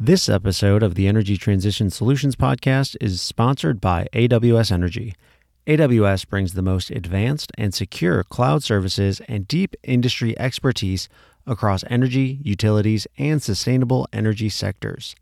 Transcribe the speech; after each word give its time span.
This 0.00 0.28
episode 0.28 0.84
of 0.84 0.94
the 0.94 1.08
Energy 1.08 1.36
Transition 1.36 1.90
Solutions 1.90 2.36
podcast 2.36 2.94
is 3.00 3.20
sponsored 3.20 3.80
by 3.80 4.06
AWS 4.12 4.70
Energy. 4.70 5.16
AWS 5.66 6.28
brings 6.28 6.54
the 6.54 6.62
most 6.62 6.92
advanced 6.92 7.50
and 7.58 7.74
secure 7.74 8.22
cloud 8.22 8.62
services 8.62 9.20
and 9.26 9.48
deep 9.48 9.74
industry 9.82 10.38
expertise 10.38 11.08
across 11.48 11.82
energy, 11.88 12.38
utilities, 12.44 13.08
and 13.18 13.42
sustainable 13.42 14.06
energy 14.12 14.48
sectors. 14.48 15.16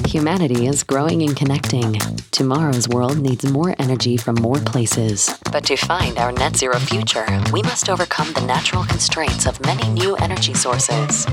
Humanity 0.06 0.66
is 0.66 0.82
growing 0.82 1.22
and 1.22 1.36
connecting. 1.36 1.94
Tomorrow's 2.30 2.88
world 2.88 3.18
needs 3.18 3.50
more 3.50 3.74
energy 3.78 4.16
from 4.16 4.36
more 4.36 4.58
places. 4.58 5.30
But 5.52 5.64
to 5.64 5.76
find 5.76 6.16
our 6.18 6.32
net 6.32 6.56
zero 6.56 6.78
future, 6.78 7.26
we 7.52 7.62
must 7.62 7.88
overcome 7.88 8.32
the 8.32 8.42
natural 8.42 8.84
constraints 8.84 9.46
of 9.46 9.64
many 9.64 9.88
new 9.88 10.16
energy 10.16 10.54
sources. 10.54 11.26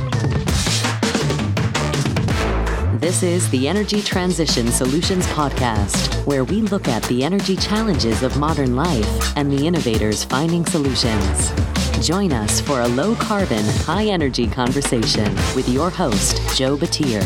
This 3.03 3.21
is 3.21 3.49
the 3.49 3.67
Energy 3.67 4.02
Transition 4.02 4.67
Solutions 4.67 5.27
Podcast, 5.27 6.25
where 6.25 6.45
we 6.45 6.62
look 6.62 6.88
at 6.88 7.03
the 7.03 7.21
energy 7.21 7.57
challenges 7.57 8.23
of 8.23 8.38
modern 8.38 8.77
life 8.77 9.35
and 9.38 9.52
the 9.52 9.67
innovators 9.67 10.23
finding 10.23 10.66
solutions. 10.66 11.52
Join 11.99 12.31
us 12.31 12.62
for 12.62 12.79
a 12.79 12.88
low 12.88 13.13
carbon, 13.16 13.66
high 13.79 14.05
energy 14.05 14.48
conversation 14.48 15.35
with 15.53 15.67
your 15.67 15.89
host, 15.89 16.38
Joe 16.55 16.77
Batir. 16.77 17.20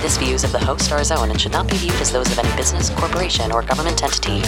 This 0.00 0.16
views 0.16 0.44
of 0.44 0.52
the 0.52 0.58
host 0.58 0.90
are 0.92 0.98
his 0.98 1.10
own 1.10 1.28
and 1.28 1.38
should 1.38 1.52
not 1.52 1.68
be 1.68 1.76
viewed 1.76 2.00
as 2.00 2.10
those 2.10 2.32
of 2.32 2.38
any 2.38 2.56
business, 2.56 2.88
corporation, 2.88 3.52
or 3.52 3.60
government 3.60 4.02
entity. 4.02 4.40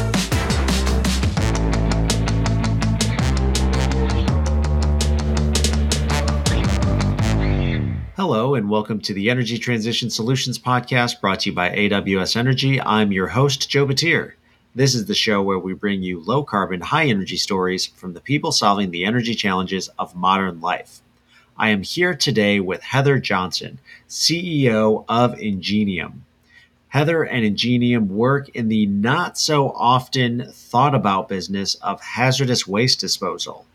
Hello, 8.24 8.54
and 8.54 8.70
welcome 8.70 9.00
to 9.00 9.12
the 9.12 9.30
Energy 9.30 9.58
Transition 9.58 10.08
Solutions 10.08 10.56
Podcast 10.56 11.20
brought 11.20 11.40
to 11.40 11.50
you 11.50 11.56
by 11.56 11.70
AWS 11.70 12.36
Energy. 12.36 12.80
I'm 12.80 13.10
your 13.10 13.26
host, 13.26 13.68
Joe 13.68 13.84
Batir. 13.84 14.34
This 14.76 14.94
is 14.94 15.06
the 15.06 15.14
show 15.14 15.42
where 15.42 15.58
we 15.58 15.74
bring 15.74 16.04
you 16.04 16.20
low 16.20 16.44
carbon, 16.44 16.82
high 16.82 17.06
energy 17.06 17.36
stories 17.36 17.86
from 17.86 18.12
the 18.12 18.20
people 18.20 18.52
solving 18.52 18.92
the 18.92 19.04
energy 19.04 19.34
challenges 19.34 19.90
of 19.98 20.14
modern 20.14 20.60
life. 20.60 21.00
I 21.56 21.70
am 21.70 21.82
here 21.82 22.14
today 22.14 22.60
with 22.60 22.84
Heather 22.84 23.18
Johnson, 23.18 23.80
CEO 24.08 25.04
of 25.08 25.36
Ingenium. 25.40 26.24
Heather 26.90 27.24
and 27.24 27.44
Ingenium 27.44 28.08
work 28.08 28.48
in 28.50 28.68
the 28.68 28.86
not 28.86 29.36
so 29.36 29.70
often 29.70 30.46
thought 30.52 30.94
about 30.94 31.28
business 31.28 31.74
of 31.74 32.00
hazardous 32.00 32.68
waste 32.68 33.00
disposal. 33.00 33.66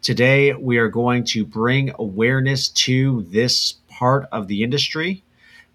Today, 0.00 0.52
we 0.52 0.78
are 0.78 0.88
going 0.88 1.24
to 1.24 1.44
bring 1.44 1.90
awareness 1.98 2.68
to 2.68 3.26
this 3.28 3.74
part 3.98 4.28
of 4.32 4.48
the 4.48 4.62
industry 4.62 5.22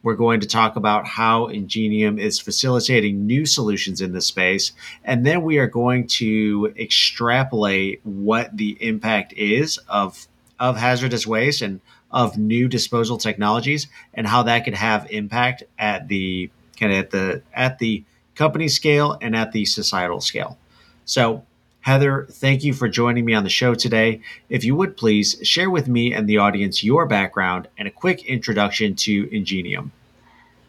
we're 0.03 0.15
going 0.15 0.39
to 0.39 0.47
talk 0.47 0.75
about 0.75 1.05
how 1.05 1.47
Ingenium 1.47 2.17
is 2.17 2.39
facilitating 2.39 3.27
new 3.27 3.45
solutions 3.45 4.01
in 4.01 4.13
this 4.13 4.25
space. 4.25 4.71
And 5.03 5.25
then 5.25 5.43
we 5.43 5.57
are 5.59 5.67
going 5.67 6.07
to 6.07 6.73
extrapolate 6.77 8.01
what 8.03 8.55
the 8.55 8.77
impact 8.79 9.33
is 9.33 9.77
of, 9.87 10.27
of 10.59 10.77
hazardous 10.77 11.27
waste 11.27 11.61
and 11.61 11.81
of 12.09 12.37
new 12.37 12.67
disposal 12.67 13.17
technologies 13.17 13.87
and 14.13 14.27
how 14.27 14.43
that 14.43 14.65
could 14.65 14.73
have 14.73 15.09
impact 15.11 15.63
at 15.79 16.07
the 16.07 16.49
kind 16.79 16.91
of 16.91 16.97
at 16.97 17.11
the 17.11 17.41
at 17.53 17.79
the 17.79 18.03
company 18.35 18.67
scale 18.67 19.17
and 19.21 19.35
at 19.35 19.51
the 19.51 19.63
societal 19.65 20.19
scale. 20.19 20.57
So 21.05 21.45
Heather, 21.81 22.27
thank 22.29 22.63
you 22.63 22.73
for 22.73 22.87
joining 22.87 23.25
me 23.25 23.33
on 23.33 23.43
the 23.43 23.49
show 23.49 23.73
today. 23.73 24.21
If 24.49 24.63
you 24.63 24.75
would 24.75 24.95
please 24.95 25.37
share 25.41 25.71
with 25.71 25.87
me 25.87 26.13
and 26.13 26.29
the 26.29 26.37
audience 26.37 26.83
your 26.83 27.07
background 27.07 27.67
and 27.77 27.87
a 27.87 27.91
quick 27.91 28.23
introduction 28.25 28.95
to 28.97 29.27
Ingenium. 29.35 29.91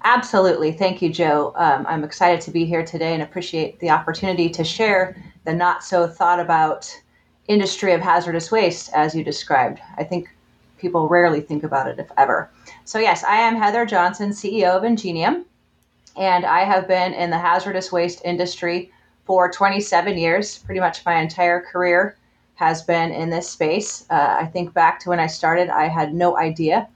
Absolutely. 0.04 0.72
Thank 0.72 1.02
you, 1.02 1.12
Joe. 1.12 1.52
Um, 1.54 1.86
I'm 1.86 2.02
excited 2.02 2.40
to 2.42 2.50
be 2.50 2.64
here 2.64 2.84
today 2.84 3.12
and 3.12 3.22
appreciate 3.22 3.78
the 3.78 3.90
opportunity 3.90 4.48
to 4.50 4.64
share 4.64 5.22
the 5.44 5.52
not 5.52 5.84
so 5.84 6.08
thought 6.08 6.40
about 6.40 6.90
industry 7.46 7.92
of 7.92 8.00
hazardous 8.00 8.50
waste 8.50 8.90
as 8.94 9.14
you 9.14 9.22
described. 9.22 9.80
I 9.98 10.04
think 10.04 10.34
people 10.78 11.08
rarely 11.08 11.42
think 11.42 11.62
about 11.62 11.88
it, 11.88 11.98
if 11.98 12.10
ever. 12.16 12.50
So, 12.84 12.98
yes, 12.98 13.22
I 13.22 13.36
am 13.36 13.54
Heather 13.54 13.84
Johnson, 13.84 14.30
CEO 14.30 14.70
of 14.76 14.82
Ingenium, 14.82 15.44
and 16.16 16.46
I 16.46 16.64
have 16.64 16.88
been 16.88 17.12
in 17.12 17.28
the 17.28 17.38
hazardous 17.38 17.92
waste 17.92 18.22
industry 18.24 18.90
for 19.25 19.50
27 19.50 20.19
years. 20.19 20.59
Pretty 20.59 20.81
much 20.81 21.05
my 21.05 21.16
entire 21.16 21.60
career 21.60 22.16
has 22.55 22.83
been 22.83 23.12
in 23.12 23.31
this 23.31 23.49
space. 23.49 24.06
Uh, 24.10 24.37
I 24.41 24.47
think 24.47 24.75
back 24.75 25.00
to 25.00 25.09
when 25.09 25.21
I 25.21 25.27
started, 25.27 25.69
I 25.69 25.88
had 25.88 26.15
no 26.15 26.38
idea 26.38 26.88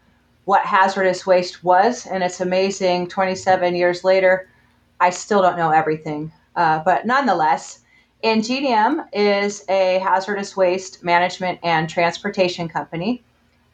what 0.44 0.64
hazardous 0.64 1.26
waste 1.26 1.64
was, 1.64 2.06
and 2.06 2.22
it's 2.22 2.40
amazing 2.40 3.08
27 3.08 3.74
years 3.74 4.04
later, 4.04 4.48
I 5.00 5.10
still 5.10 5.42
don't 5.42 5.56
know 5.56 5.70
everything. 5.70 6.30
Uh, 6.54 6.78
but 6.84 7.04
nonetheless, 7.04 7.80
Ingenium 8.22 9.02
is 9.12 9.64
a 9.68 9.98
hazardous 9.98 10.56
waste 10.56 11.02
management 11.02 11.58
and 11.62 11.88
transportation 11.88 12.68
company. 12.68 13.22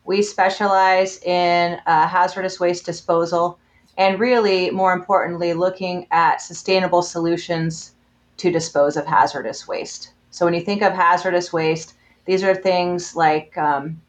We 0.04 0.22
specialize 0.22 1.22
in 1.22 1.78
uh, 1.86 2.08
hazardous 2.08 2.58
waste 2.58 2.86
disposal 2.86 3.58
and 3.98 4.18
really, 4.18 4.70
more 4.70 4.94
importantly, 4.94 5.52
looking 5.52 6.06
at 6.10 6.40
sustainable 6.40 7.02
solutions 7.02 7.92
to 8.38 8.50
dispose 8.50 8.96
of 8.96 9.06
hazardous 9.06 9.68
waste. 9.68 10.12
So 10.30 10.44
when 10.44 10.54
you 10.54 10.60
think 10.60 10.82
of 10.82 10.92
hazardous 10.92 11.52
waste, 11.52 11.94
these 12.24 12.42
are 12.42 12.54
things 12.54 13.14
like, 13.14 13.56
um, 13.58 14.00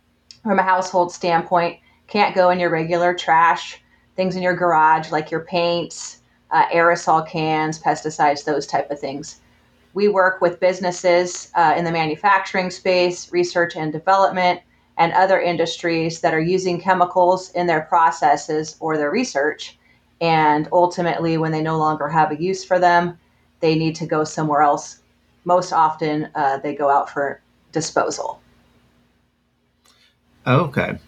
from 0.43 0.59
a 0.59 0.63
household 0.63 1.11
standpoint, 1.11 1.79
can't 2.07 2.35
go 2.35 2.49
in 2.49 2.59
your 2.59 2.69
regular 2.69 3.13
trash, 3.13 3.81
things 4.15 4.35
in 4.35 4.43
your 4.43 4.55
garage 4.55 5.11
like 5.11 5.31
your 5.31 5.41
paints, 5.41 6.19
uh, 6.51 6.65
aerosol 6.67 7.27
cans, 7.27 7.79
pesticides, 7.79 8.43
those 8.43 8.67
type 8.67 8.89
of 8.91 8.99
things. 8.99 9.41
We 9.93 10.07
work 10.07 10.41
with 10.41 10.59
businesses 10.59 11.51
uh, 11.55 11.75
in 11.77 11.83
the 11.83 11.91
manufacturing 11.91 12.71
space, 12.71 13.31
research 13.31 13.75
and 13.75 13.91
development, 13.91 14.61
and 14.97 15.11
other 15.13 15.39
industries 15.39 16.21
that 16.21 16.33
are 16.33 16.39
using 16.39 16.79
chemicals 16.79 17.51
in 17.51 17.67
their 17.67 17.81
processes 17.81 18.75
or 18.79 18.97
their 18.97 19.11
research. 19.11 19.77
And 20.21 20.67
ultimately, 20.71 21.37
when 21.37 21.51
they 21.51 21.61
no 21.61 21.77
longer 21.77 22.07
have 22.07 22.31
a 22.31 22.41
use 22.41 22.63
for 22.63 22.79
them, 22.79 23.17
they 23.63 23.75
need 23.75 23.95
to 23.95 24.05
go 24.05 24.25
somewhere 24.25 24.61
else. 24.61 24.99
Most 25.45 25.71
often, 25.71 26.29
uh, 26.35 26.57
they 26.57 26.75
go 26.75 26.89
out 26.89 27.09
for 27.09 27.39
disposal. 27.71 28.41
Okay. 30.45 30.99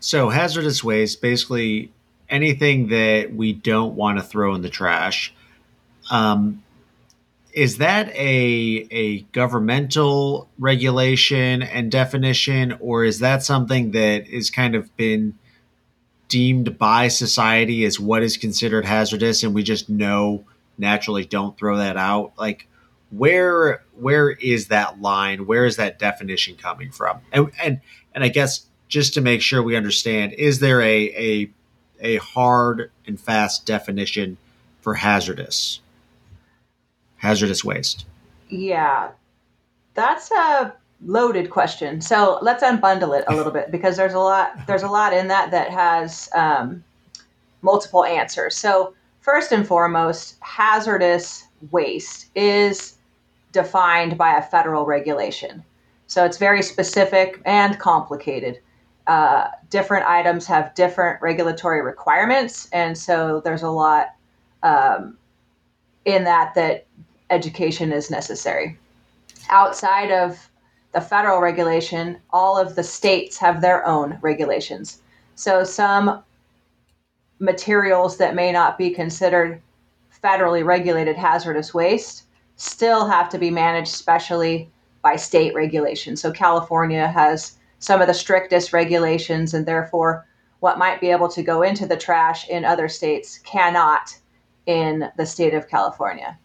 So, 0.00 0.28
hazardous 0.28 0.82
waste 0.82 1.22
basically 1.22 1.92
anything 2.28 2.88
that 2.88 3.32
we 3.32 3.52
don't 3.52 3.94
want 3.94 4.18
to 4.18 4.24
throw 4.24 4.56
in 4.56 4.62
the 4.62 4.68
trash. 4.68 5.32
Um, 6.10 6.64
is 7.52 7.78
that 7.78 8.08
a 8.08 8.88
a 8.90 9.20
governmental 9.32 10.48
regulation 10.58 11.62
and 11.62 11.92
definition, 11.92 12.76
or 12.80 13.04
is 13.04 13.20
that 13.20 13.44
something 13.44 13.92
that 13.92 14.26
is 14.26 14.50
kind 14.50 14.74
of 14.74 14.96
been 14.96 15.34
deemed 16.28 16.76
by 16.76 17.06
society 17.06 17.84
as 17.84 18.00
what 18.00 18.24
is 18.24 18.36
considered 18.36 18.84
hazardous, 18.84 19.44
and 19.44 19.54
we 19.54 19.62
just 19.62 19.88
know 19.88 20.44
naturally 20.80 21.24
don't 21.24 21.56
throw 21.56 21.76
that 21.76 21.96
out 21.96 22.32
like 22.38 22.66
where 23.10 23.82
where 23.96 24.30
is 24.30 24.68
that 24.68 25.00
line? 25.00 25.46
Where 25.46 25.66
is 25.66 25.76
that 25.76 25.98
definition 25.98 26.56
coming 26.56 26.90
from? 26.90 27.20
And 27.32 27.50
and 27.62 27.80
and 28.14 28.24
i 28.24 28.28
guess 28.28 28.66
just 28.88 29.14
to 29.14 29.20
make 29.20 29.40
sure 29.42 29.62
we 29.62 29.76
understand 29.76 30.32
is 30.32 30.60
there 30.60 30.80
a 30.80 31.04
a 31.16 31.50
a 32.00 32.16
hard 32.16 32.90
and 33.06 33.20
fast 33.20 33.66
definition 33.66 34.38
for 34.80 34.94
hazardous? 34.94 35.80
Hazardous 37.18 37.62
waste. 37.62 38.06
Yeah. 38.48 39.10
That's 39.94 40.30
a 40.30 40.72
loaded 41.04 41.50
question. 41.50 42.00
So 42.00 42.38
let's 42.40 42.62
unbundle 42.62 43.18
it 43.18 43.24
a 43.28 43.34
little 43.34 43.52
bit 43.52 43.70
because 43.70 43.96
there's 43.96 44.14
a 44.14 44.18
lot 44.18 44.66
there's 44.66 44.82
a 44.82 44.88
lot 44.88 45.12
in 45.12 45.28
that 45.28 45.50
that 45.50 45.70
has 45.70 46.28
um, 46.34 46.82
multiple 47.62 48.04
answers. 48.04 48.56
So 48.56 48.94
First 49.20 49.52
and 49.52 49.66
foremost, 49.66 50.36
hazardous 50.40 51.44
waste 51.70 52.26
is 52.34 52.96
defined 53.52 54.16
by 54.16 54.36
a 54.36 54.42
federal 54.42 54.86
regulation. 54.86 55.62
So 56.06 56.24
it's 56.24 56.38
very 56.38 56.62
specific 56.62 57.40
and 57.44 57.78
complicated. 57.78 58.60
Uh, 59.06 59.48
different 59.68 60.06
items 60.06 60.46
have 60.46 60.74
different 60.74 61.20
regulatory 61.20 61.82
requirements, 61.82 62.68
and 62.72 62.96
so 62.96 63.40
there's 63.44 63.62
a 63.62 63.70
lot 63.70 64.08
um, 64.62 65.18
in 66.04 66.24
that 66.24 66.54
that 66.54 66.86
education 67.28 67.92
is 67.92 68.10
necessary. 68.10 68.78
Outside 69.50 70.10
of 70.10 70.50
the 70.92 71.00
federal 71.00 71.40
regulation, 71.40 72.18
all 72.30 72.58
of 72.58 72.74
the 72.74 72.82
states 72.82 73.36
have 73.38 73.60
their 73.60 73.86
own 73.86 74.18
regulations. 74.22 75.02
So 75.34 75.64
some 75.64 76.22
materials 77.40 78.18
that 78.18 78.34
may 78.34 78.52
not 78.52 78.78
be 78.78 78.90
considered 78.90 79.60
federally 80.22 80.64
regulated 80.64 81.16
hazardous 81.16 81.74
waste 81.74 82.24
still 82.56 83.08
have 83.08 83.28
to 83.30 83.38
be 83.38 83.50
managed 83.50 83.88
specially 83.92 84.70
by 85.02 85.16
state 85.16 85.54
regulation. 85.54 86.16
So 86.16 86.30
California 86.30 87.08
has 87.08 87.56
some 87.78 88.02
of 88.02 88.06
the 88.06 88.14
strictest 88.14 88.74
regulations, 88.74 89.54
and 89.54 89.64
therefore, 89.64 90.26
what 90.60 90.78
might 90.78 91.00
be 91.00 91.10
able 91.10 91.28
to 91.28 91.42
go 91.42 91.62
into 91.62 91.86
the 91.86 91.96
trash 91.96 92.46
in 92.48 92.66
other 92.66 92.86
states 92.86 93.38
cannot 93.38 94.14
in 94.66 95.10
the 95.16 95.24
state 95.24 95.54
of 95.54 95.68
California. 95.68 96.38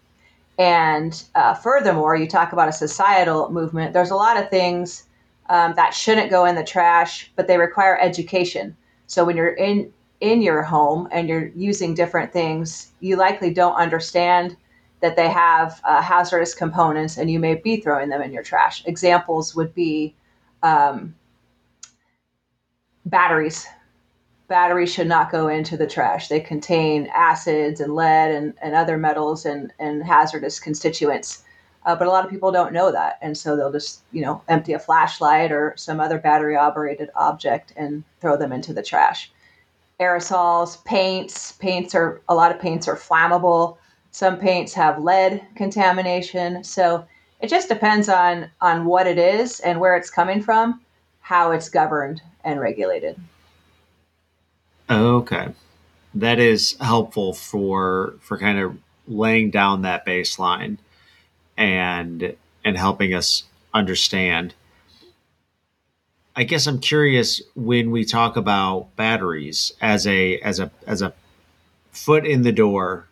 And 0.58 1.22
uh, 1.36 1.54
furthermore, 1.54 2.16
you 2.16 2.28
talk 2.28 2.54
about 2.54 2.70
a 2.70 2.74
societal 2.74 3.52
movement. 3.52 3.92
There's 3.92 4.12
a 4.12 4.16
lot 4.16 4.38
of 4.38 4.50
things 4.50 5.04
um, 5.50 5.74
that 5.76 5.94
shouldn't 5.94 6.32
go 6.32 6.46
in 6.46 6.56
the 6.56 6.64
trash, 6.64 7.30
but 7.36 7.48
they 7.48 7.58
require 7.58 8.00
education. 8.00 8.78
So 9.08 9.26
when 9.26 9.36
you're 9.36 9.50
in 9.50 9.92
in 10.22 10.42
your 10.42 10.62
home 10.62 11.08
and 11.12 11.28
you're 11.28 11.48
using 11.56 11.94
different 11.94 12.32
things, 12.32 12.92
you 13.00 13.16
likely 13.16 13.54
don't 13.54 13.76
understand 13.76 14.56
that 15.02 15.16
they 15.16 15.30
have 15.30 15.82
uh, 15.84 16.02
hazardous 16.02 16.56
components, 16.56 17.18
and 17.18 17.30
you 17.30 17.38
may 17.38 17.56
be 17.56 17.78
throwing 17.78 18.10
them 18.10 18.22
in 18.22 18.32
your 18.32 18.44
trash. 18.44 18.84
Examples 18.86 19.56
would 19.56 19.76
be 19.76 20.16
um, 20.64 21.14
batteries 23.06 23.68
batteries 24.48 24.94
should 24.94 25.08
not 25.08 25.32
go 25.32 25.48
into 25.48 25.78
the 25.78 25.88
trash. 25.88 26.28
They 26.28 26.40
contain 26.40 27.10
acids 27.14 27.82
and 27.82 27.96
lead 27.96 28.32
and, 28.32 28.54
and 28.62 28.76
other 28.76 28.98
metals 28.98 29.46
and, 29.46 29.74
and 29.80 30.04
hazardous 30.04 30.60
constituents. 30.60 31.44
Uh, 31.86 31.96
but 31.96 32.08
a 32.08 32.12
lot 32.12 32.26
of 32.26 32.32
people 32.32 32.52
don't 32.52 32.74
know 32.74 32.92
that. 32.92 33.18
And 33.22 33.38
so 33.38 33.56
they'll 33.56 33.72
just, 33.72 34.02
you 34.12 34.22
know, 34.22 34.42
empty 34.48 34.74
a 34.74 34.80
flashlight 34.80 35.52
or 35.52 35.74
some 35.78 36.00
other 36.00 36.18
battery 36.18 36.56
operated 36.56 37.10
object 37.16 37.74
and 37.76 38.04
throw 38.22 38.38
them 38.38 38.52
into 38.52 38.74
the 38.74 38.84
trash. 38.84 39.32
Aerosols, 40.00 40.84
paints, 40.86 41.54
paints 41.54 41.96
are, 41.96 42.22
a 42.28 42.36
lot 42.36 42.52
of 42.52 42.60
paints 42.60 42.88
are 42.88 42.96
flammable. 42.96 43.78
Some 44.12 44.38
paints 44.38 44.74
have 44.74 45.02
lead 45.02 45.46
contamination. 45.56 46.64
So 46.64 47.06
it 47.42 47.48
just 47.48 47.70
depends 47.70 48.10
on, 48.10 48.50
on 48.62 48.86
what 48.86 49.08
it 49.08 49.18
is 49.18 49.60
and 49.62 49.80
where 49.80 49.96
it's 49.96 50.10
coming 50.10 50.42
from, 50.42 50.82
how 51.22 51.52
it's 51.52 51.70
governed 51.70 52.22
and 52.44 52.60
regulated. 52.60 53.20
Okay. 54.90 55.48
That 56.14 56.40
is 56.40 56.78
helpful 56.80 57.34
for 57.34 58.16
for 58.22 58.38
kind 58.38 58.60
of 58.60 58.78
laying 59.08 59.50
down 59.50 59.82
that 59.82 60.06
baseline 60.06 60.78
and 61.58 62.36
and 62.64 62.78
helping 62.78 63.14
us 63.14 63.44
understand. 63.74 64.54
I 66.36 66.44
guess 66.44 66.68
I'm 66.68 66.80
curious 66.80 67.42
when 67.56 67.92
we 67.92 68.04
talk 68.04 68.36
about 68.36 68.94
batteries 68.98 69.72
as 69.82 70.06
a 70.06 70.40
as 70.40 70.60
a 70.60 70.70
as 70.86 71.02
a 71.02 71.14
foot 71.92 72.26
in 72.26 72.42
the 72.42 72.52
door 72.52 73.08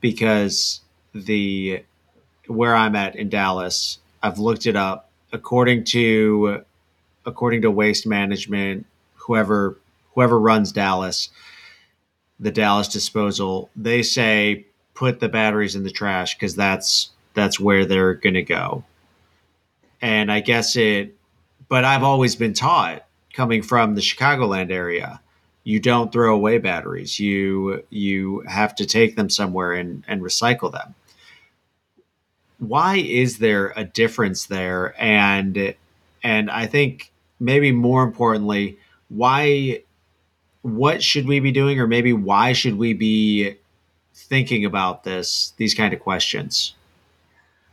because 0.00 0.80
the 1.14 1.82
where 2.46 2.74
I'm 2.74 2.96
at 2.96 3.16
in 3.16 3.28
Dallas, 3.28 3.98
I've 4.22 4.38
looked 4.38 4.66
it 4.66 4.76
up 4.76 5.10
according 5.32 5.84
to 5.84 6.64
according 7.26 7.62
to 7.62 7.70
waste 7.70 8.06
management, 8.06 8.86
whoever 9.16 9.76
whoever 10.14 10.38
runs 10.40 10.72
Dallas, 10.72 11.28
the 12.40 12.50
Dallas 12.50 12.88
disposal, 12.88 13.68
they 13.76 14.02
say 14.02 14.66
put 14.94 15.20
the 15.20 15.28
batteries 15.28 15.74
in 15.74 15.82
the 15.82 15.90
trash 15.90 16.34
because 16.34 16.56
that's 16.56 17.10
that's 17.34 17.60
where 17.60 17.84
they're 17.84 18.14
to 18.34 18.42
go. 18.42 18.84
And 20.00 20.30
I 20.30 20.40
guess 20.40 20.76
it, 20.76 21.14
but 21.68 21.84
I've 21.84 22.02
always 22.02 22.36
been 22.36 22.54
taught 22.54 23.04
coming 23.32 23.62
from 23.62 23.94
the 23.94 24.00
Chicagoland 24.00 24.70
area, 24.70 25.20
you 25.64 25.80
don't 25.80 26.12
throw 26.12 26.34
away 26.34 26.58
batteries. 26.58 27.18
You 27.18 27.84
you 27.90 28.40
have 28.48 28.74
to 28.76 28.86
take 28.86 29.16
them 29.16 29.30
somewhere 29.30 29.72
and, 29.72 30.04
and 30.06 30.22
recycle 30.22 30.70
them. 30.70 30.94
Why 32.58 32.96
is 32.96 33.38
there 33.38 33.72
a 33.76 33.84
difference 33.84 34.46
there? 34.46 34.94
And 35.02 35.74
and 36.22 36.50
I 36.50 36.66
think 36.66 37.12
maybe 37.40 37.72
more 37.72 38.02
importantly, 38.02 38.78
why 39.08 39.82
what 40.62 41.02
should 41.02 41.26
we 41.26 41.40
be 41.40 41.52
doing 41.52 41.78
or 41.78 41.86
maybe 41.86 42.12
why 42.12 42.52
should 42.52 42.78
we 42.78 42.94
be 42.94 43.54
thinking 44.14 44.64
about 44.64 45.04
this 45.04 45.52
these 45.58 45.74
kind 45.74 45.92
of 45.92 46.00
questions 46.00 46.74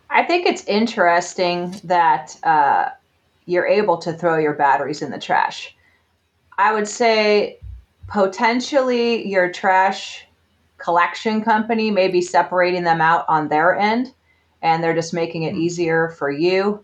i 0.09 0.21
think 0.23 0.45
it's 0.45 0.65
interesting 0.65 1.73
that 1.85 2.37
uh, 2.43 2.89
you're 3.45 3.65
able 3.65 3.97
to 3.97 4.13
throw 4.13 4.37
your 4.37 4.53
batteries 4.53 5.01
in 5.01 5.11
the 5.11 5.19
trash 5.19 5.75
i 6.57 6.73
would 6.73 6.87
say 6.87 7.59
potentially 8.07 9.27
your 9.27 9.51
trash 9.51 10.25
collection 10.77 11.43
company 11.43 11.91
may 11.91 12.07
be 12.07 12.21
separating 12.21 12.83
them 12.83 13.01
out 13.01 13.25
on 13.27 13.47
their 13.47 13.75
end 13.75 14.13
and 14.61 14.83
they're 14.83 14.95
just 14.95 15.13
making 15.13 15.43
it 15.43 15.53
hmm. 15.53 15.61
easier 15.61 16.09
for 16.09 16.29
you 16.29 16.83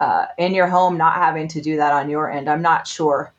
uh, 0.00 0.26
in 0.38 0.54
your 0.54 0.66
home 0.66 0.98
not 0.98 1.14
having 1.14 1.46
to 1.48 1.60
do 1.60 1.76
that 1.76 1.92
on 1.92 2.10
your 2.10 2.30
end 2.30 2.48
i'm 2.48 2.62
not 2.62 2.86
sure 2.86 3.32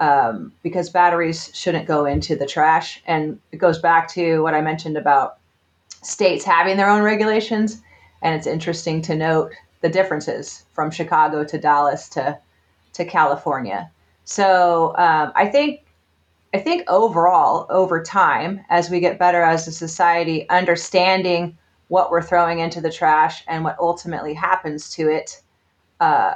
um, 0.00 0.52
because 0.62 0.90
batteries 0.90 1.50
shouldn't 1.54 1.86
go 1.86 2.04
into 2.04 2.36
the 2.36 2.46
trash. 2.46 3.02
And 3.06 3.38
it 3.52 3.56
goes 3.56 3.78
back 3.78 4.08
to 4.08 4.42
what 4.42 4.54
I 4.54 4.60
mentioned 4.60 4.96
about 4.96 5.38
states 6.02 6.44
having 6.44 6.76
their 6.76 6.90
own 6.90 7.02
regulations. 7.02 7.80
And 8.22 8.34
it's 8.34 8.46
interesting 8.46 9.02
to 9.02 9.14
note 9.14 9.52
the 9.84 9.88
differences 9.88 10.64
from 10.72 10.90
Chicago 10.90 11.44
to 11.44 11.58
Dallas 11.58 12.08
to 12.10 12.38
to 12.94 13.04
California. 13.04 13.90
So 14.24 14.94
um, 14.96 15.30
I 15.34 15.46
think 15.46 15.84
I 16.54 16.58
think 16.58 16.84
overall, 16.88 17.66
over 17.68 18.02
time, 18.02 18.64
as 18.70 18.90
we 18.90 18.98
get 19.00 19.18
better 19.18 19.42
as 19.42 19.68
a 19.68 19.72
society, 19.72 20.48
understanding 20.48 21.56
what 21.88 22.10
we're 22.10 22.22
throwing 22.22 22.60
into 22.60 22.80
the 22.80 22.90
trash 22.90 23.44
and 23.46 23.62
what 23.62 23.76
ultimately 23.78 24.34
happens 24.34 24.90
to 24.94 25.10
it 25.10 25.42
uh, 26.00 26.34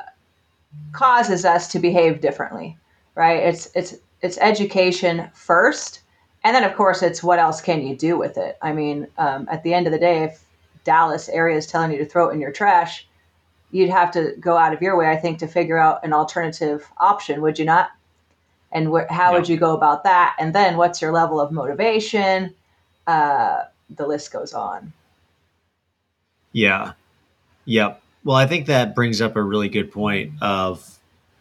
causes 0.93 1.45
us 1.45 1.69
to 1.69 1.79
behave 1.79 2.21
differently 2.21 2.77
right? 3.19 3.43
It's 3.43 3.69
it's 3.75 3.97
it's 4.23 4.39
education 4.39 5.29
first, 5.35 6.03
and 6.45 6.55
then 6.55 6.62
of 6.62 6.75
course 6.77 7.03
it's 7.03 7.23
what 7.23 7.41
else 7.41 7.61
can 7.61 7.85
you 7.85 7.97
do 7.97 8.17
with 8.17 8.39
it? 8.39 8.56
I 8.62 8.73
mean, 8.73 9.09
um, 9.19 9.49
at 9.50 9.65
the 9.65 9.75
end 9.75 9.87
of 9.89 9.93
the 9.93 9.99
day, 9.99 10.23
if 10.23 10.45
Dallas 10.85 11.29
area 11.29 11.56
is 11.56 11.67
telling 11.67 11.91
you 11.91 11.99
to 11.99 12.05
throw 12.05 12.29
it 12.29 12.35
in 12.35 12.41
your 12.41 12.53
trash, 12.53 13.07
you'd 13.70 13.91
have 13.91 14.11
to 14.12 14.35
go 14.41 14.56
out 14.56 14.73
of 14.73 14.82
your 14.82 14.97
way, 14.97 15.09
I 15.09 15.17
think, 15.17 15.38
to 15.41 15.47
figure 15.47 15.79
out 15.79 16.05
an 16.05 16.12
alternative 16.12 16.91
option. 16.99 17.41
Would 17.43 17.59
you 17.59 17.65
not? 17.65 17.91
And 18.73 18.88
wh- 18.88 19.11
how 19.11 19.31
yeah. 19.31 19.38
would 19.38 19.49
you 19.49 19.56
go 19.56 19.75
about 19.75 20.05
that? 20.05 20.37
And 20.38 20.54
then 20.54 20.76
what's 20.76 21.00
your 21.00 21.12
level 21.12 21.40
of 21.40 21.52
motivation? 21.52 22.54
Uh, 23.07 23.64
the 23.90 24.07
list 24.07 24.33
goes 24.33 24.52
on. 24.52 24.92
Yeah. 26.52 26.92
Yep. 27.64 28.02
Well, 28.25 28.37
I 28.37 28.47
think 28.47 28.66
that 28.66 28.95
brings 28.95 29.21
up 29.21 29.37
a 29.37 29.42
really 29.42 29.69
good 29.69 29.92
point 29.92 30.33
of 30.42 30.99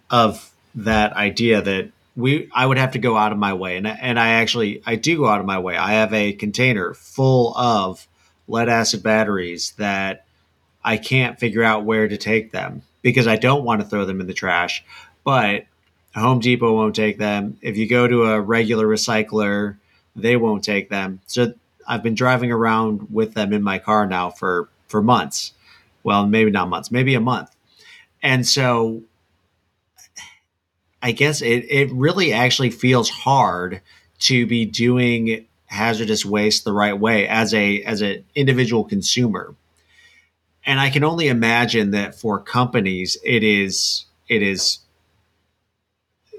of 0.10 0.52
that 0.76 1.14
idea 1.14 1.62
that 1.62 1.92
we 2.16 2.50
I 2.54 2.66
would 2.66 2.78
have 2.78 2.92
to 2.92 3.00
go 3.00 3.18
out 3.18 3.32
of 3.32 3.38
my 3.38 3.54
way, 3.54 3.78
and 3.78 3.88
and 3.88 4.20
I 4.20 4.30
actually 4.30 4.82
I 4.86 4.96
do 4.96 5.18
go 5.18 5.28
out 5.28 5.40
of 5.40 5.46
my 5.46 5.60
way. 5.60 5.76
I 5.76 5.94
have 5.94 6.14
a 6.14 6.34
container 6.34 6.94
full 6.94 7.58
of 7.58 8.08
lead 8.48 8.70
acid 8.70 9.04
batteries 9.04 9.72
that 9.78 10.27
I 10.88 10.96
can't 10.96 11.38
figure 11.38 11.64
out 11.64 11.84
where 11.84 12.08
to 12.08 12.16
take 12.16 12.54
them 12.54 12.82
because 13.02 13.28
I 13.28 13.36
don't 13.36 13.66
want 13.66 13.82
to 13.82 13.88
throw 13.88 14.06
them 14.06 14.22
in 14.22 14.28
the 14.28 14.34
trash, 14.34 14.86
but 15.26 15.66
Home 16.16 16.40
Depot 16.40 16.74
won't 16.74 16.96
take 16.96 17.18
them. 17.18 17.58
If 17.62 17.76
you 17.76 17.90
go 17.90 18.08
to 18.08 18.24
a 18.24 18.40
regular 18.40 18.88
recycler, 18.88 19.76
they 20.16 20.38
won't 20.38 20.64
take 20.64 20.90
them. 20.90 21.20
So 21.28 21.54
I've 21.86 22.04
been 22.04 22.16
driving 22.16 22.54
around 22.54 23.10
with 23.12 23.34
them 23.34 23.52
in 23.52 23.64
my 23.64 23.80
car 23.80 24.08
now 24.08 24.30
for 24.30 24.70
for 24.88 25.02
months. 25.02 25.52
Well, 26.04 26.26
maybe 26.26 26.52
not 26.52 26.70
months, 26.70 26.90
maybe 26.90 27.16
a 27.16 27.20
month. 27.20 27.54
And 28.24 28.48
so 28.48 29.04
I 31.04 31.12
guess 31.12 31.42
it, 31.42 31.66
it 31.70 31.92
really 31.92 32.32
actually 32.32 32.72
feels 32.72 33.10
hard 33.10 33.82
to 34.20 34.48
be 34.48 34.64
doing 34.64 35.48
hazardous 35.66 36.26
waste 36.26 36.64
the 36.64 36.72
right 36.72 36.98
way 36.98 37.28
as 37.28 37.54
a 37.54 37.84
as 37.84 38.02
an 38.02 38.24
individual 38.36 38.86
consumer. 38.86 39.54
And 40.68 40.82
I 40.82 40.90
can 40.90 41.06
only 41.06 41.30
imagine 41.30 41.92
that 41.92 42.14
for 42.14 42.40
companies 42.40 43.18
it 43.24 43.44
is 43.44 44.06
it 44.28 44.44
is 44.44 44.80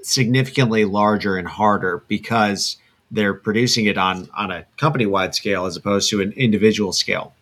significantly 0.03 0.85
larger 0.85 1.35
and 1.35 1.47
harder 1.47 2.03
because 2.07 2.77
they're 3.11 3.33
producing 3.33 3.85
it 3.85 3.97
on 3.97 4.29
on 4.37 4.51
a 4.51 4.65
company 4.77 5.07
wide 5.07 5.33
scale 5.33 5.65
as 5.65 5.75
opposed 5.75 6.11
to 6.11 6.21
an 6.21 6.31
individual 6.33 6.93
scale. 6.93 7.33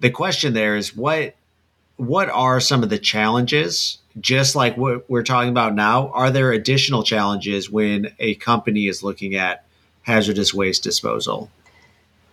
The 0.00 0.10
question 0.10 0.52
there 0.52 0.76
is 0.76 0.96
what 0.96 1.36
what 1.96 2.28
are 2.28 2.60
some 2.60 2.82
of 2.82 2.90
the 2.90 2.98
challenges 2.98 3.98
just 4.20 4.56
like 4.56 4.76
what 4.76 5.08
we're 5.08 5.22
talking 5.22 5.50
about 5.50 5.76
now, 5.76 6.08
are 6.08 6.30
there 6.30 6.50
additional 6.50 7.04
challenges 7.04 7.70
when 7.70 8.12
a 8.18 8.34
company 8.36 8.88
is 8.88 9.02
looking 9.04 9.36
at 9.36 9.64
hazardous 10.02 10.52
waste 10.52 10.82
disposal? 10.82 11.50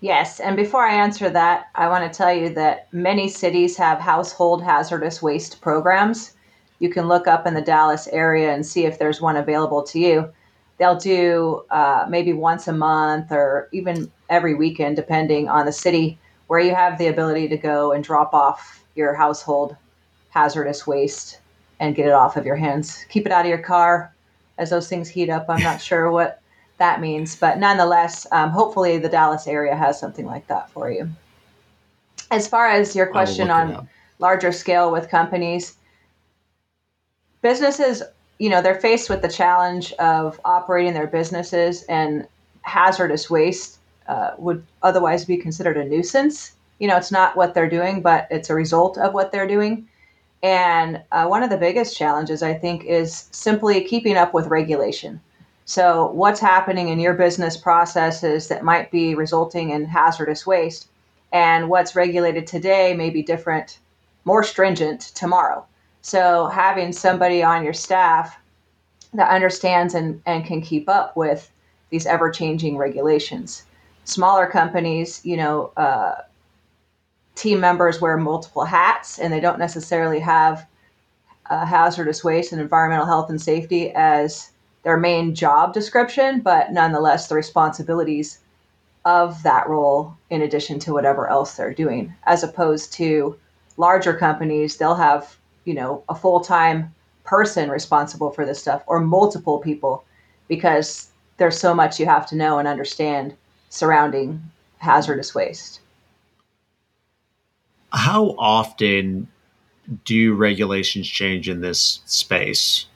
Yes, 0.02 0.40
and 0.40 0.56
before 0.56 0.86
I 0.86 0.94
answer 0.94 1.30
that, 1.30 1.68
I 1.74 1.88
want 1.88 2.12
to 2.12 2.16
tell 2.16 2.34
you 2.34 2.50
that 2.50 2.92
many 2.94 3.30
cities 3.30 3.78
have 3.78 4.00
household 4.00 4.62
hazardous 4.64 5.22
waste 5.22 5.62
programs. 5.62 6.34
you 6.80 6.90
can 6.90 7.08
look 7.08 7.26
up 7.26 7.48
in 7.48 7.54
the 7.54 7.62
Dallas 7.62 8.08
area 8.10 8.54
and 8.54 8.66
see 8.66 8.86
if 8.86 9.00
there's 9.00 9.22
one 9.22 9.38
available 9.38 9.82
to 9.84 9.98
you. 9.98 10.30
They'll 10.78 10.98
do 10.98 11.64
uh, 11.72 12.06
maybe 12.10 12.34
once 12.34 12.68
a 12.68 12.74
month 12.74 13.32
or 13.32 13.70
even 13.72 14.12
every 14.30 14.56
weekend, 14.56 14.98
depending 14.98 15.48
on 15.48 15.66
the 15.66 15.72
city, 15.72 16.20
where 16.48 16.60
you 16.60 16.76
have 16.76 16.98
the 16.98 17.08
ability 17.08 17.48
to 17.48 17.58
go 17.58 17.94
and 17.94 18.04
drop 18.04 18.34
off 18.34 18.84
your 18.96 19.14
household 19.14 19.78
hazardous 20.30 20.86
waste 20.86 21.40
and 21.80 21.96
get 21.96 22.08
it 22.08 22.14
off 22.14 22.36
of 22.36 22.46
your 22.46 22.58
hands. 22.58 23.06
Keep 23.10 23.26
it 23.26 23.32
out 23.32 23.46
of 23.46 23.50
your 23.50 23.58
car 23.58 24.14
as 24.58 24.70
those 24.70 24.90
things 24.90 25.08
heat 25.08 25.30
up. 25.30 25.46
I'm 25.50 25.64
not 25.64 25.82
sure 25.90 26.12
what 26.12 26.42
that 26.78 27.00
means, 27.00 27.36
but 27.36 27.58
nonetheless, 27.58 28.28
um, 28.32 28.50
hopefully 28.50 28.98
the 28.98 29.10
Dallas 29.10 29.48
area 29.48 29.76
has 29.76 30.00
something 30.00 30.26
like 30.26 30.48
that 30.48 30.70
for 30.72 30.92
you. 30.92 31.10
As 32.32 32.48
far 32.48 32.70
as 32.70 32.96
your 32.96 33.08
question 33.08 33.50
on 33.50 33.88
larger 34.20 34.52
scale 34.52 34.92
with 34.92 35.10
companies, 35.10 35.76
businesses, 37.42 38.04
you 38.40 38.50
know, 38.50 38.62
they're 38.62 38.80
faced 38.80 39.10
with 39.10 39.22
the 39.22 39.30
challenge 39.30 39.94
of 39.94 40.40
operating 40.44 40.94
their 40.94 41.08
businesses 41.08 41.84
and 41.84 42.28
hazardous 42.64 43.30
waste 43.30 43.80
uh, 44.08 44.32
would 44.38 44.66
otherwise 44.84 45.24
be 45.24 45.38
considered 45.38 45.78
a 45.78 45.86
nuisance. 45.86 46.54
You 46.80 46.88
know, 46.88 46.98
it's 46.98 47.12
not 47.12 47.38
what 47.38 47.54
they're 47.54 47.70
doing, 47.70 48.02
but 48.02 48.28
it's 48.30 48.50
a 48.50 48.56
result 48.56 48.98
of 48.98 49.14
what 49.14 49.32
they're 49.32 49.48
doing. 49.48 49.88
And 50.44 51.02
uh, 51.12 51.28
one 51.28 51.42
of 51.42 51.50
the 51.50 51.58
biggest 51.58 51.98
challenges, 51.98 52.44
I 52.44 52.54
think, 52.54 52.84
is 52.84 53.30
simply 53.32 53.84
keeping 53.84 54.18
up 54.18 54.34
with 54.34 54.48
regulation. 54.48 55.22
So, 55.68 56.12
what's 56.12 56.40
happening 56.40 56.90
in 56.90 57.00
your 57.00 57.16
business 57.16 57.58
processes 57.58 58.48
that 58.50 58.64
might 58.64 58.92
be 58.92 59.16
resulting 59.16 59.72
in 59.72 59.86
hazardous 59.86 60.46
waste, 60.46 60.88
and 61.32 61.70
what's 61.70 61.96
regulated 61.96 62.46
today 62.46 62.94
may 62.94 63.10
be 63.10 63.24
different, 63.24 63.80
more 64.26 64.44
stringent 64.44 65.02
tomorrow. 65.16 65.66
So, 66.04 66.46
having 66.48 66.94
somebody 66.94 67.42
on 67.42 67.64
your 67.64 67.74
staff 67.74 68.38
that 69.16 69.30
understands 69.30 69.96
and, 69.96 70.22
and 70.28 70.46
can 70.46 70.62
keep 70.62 70.88
up 70.88 71.18
with 71.18 71.52
these 71.90 72.06
ever 72.06 72.30
changing 72.30 72.78
regulations. 72.78 73.64
Smaller 74.04 74.46
companies, 74.46 75.22
you 75.26 75.38
know, 75.38 75.72
uh, 75.78 76.16
team 77.34 77.60
members 77.60 78.00
wear 78.00 78.18
multiple 78.18 78.66
hats 78.66 79.18
and 79.18 79.34
they 79.34 79.40
don't 79.40 79.60
necessarily 79.60 80.20
have 80.20 80.68
uh, 81.50 81.66
hazardous 81.66 82.24
waste 82.24 82.52
and 82.52 82.62
environmental 82.62 83.06
health 83.06 83.30
and 83.30 83.42
safety 83.42 83.92
as 83.96 84.52
their 84.86 84.96
main 84.96 85.36
job 85.36 85.74
description, 85.74 86.40
but 86.40 86.72
nonetheless, 86.72 87.28
the 87.28 87.36
responsibilities 87.36 88.40
of 89.04 89.44
that 89.44 89.68
role 89.68 90.16
in 90.30 90.42
addition 90.42 90.80
to 90.80 90.94
whatever 90.94 91.28
else 91.28 91.56
they're 91.56 91.74
doing, 91.74 92.14
as 92.24 92.42
opposed 92.42 92.94
to 92.94 93.38
larger 93.76 94.14
companies, 94.14 94.78
they'll 94.78 94.96
have, 94.96 95.38
you 95.66 95.74
know, 95.74 96.02
a 96.08 96.16
full 96.16 96.40
time 96.40 96.96
person 97.26 97.70
responsible 97.70 98.32
for 98.32 98.46
this 98.46 98.62
stuff 98.62 98.82
or 98.88 99.02
multiple 99.02 99.60
people 99.60 100.06
because 100.48 101.10
there's 101.36 101.60
so 101.60 101.74
much 101.74 102.00
you 102.00 102.06
have 102.06 102.26
to 102.28 102.36
know 102.38 102.60
and 102.60 102.68
understand 102.68 103.36
surrounding 103.70 104.42
hazardous 104.78 105.36
waste 105.36 105.82
how 107.96 108.36
often 108.38 109.28
do 110.04 110.34
regulations 110.34 111.08
change 111.08 111.48
in 111.48 111.62
this 111.62 112.02
space? 112.06 112.88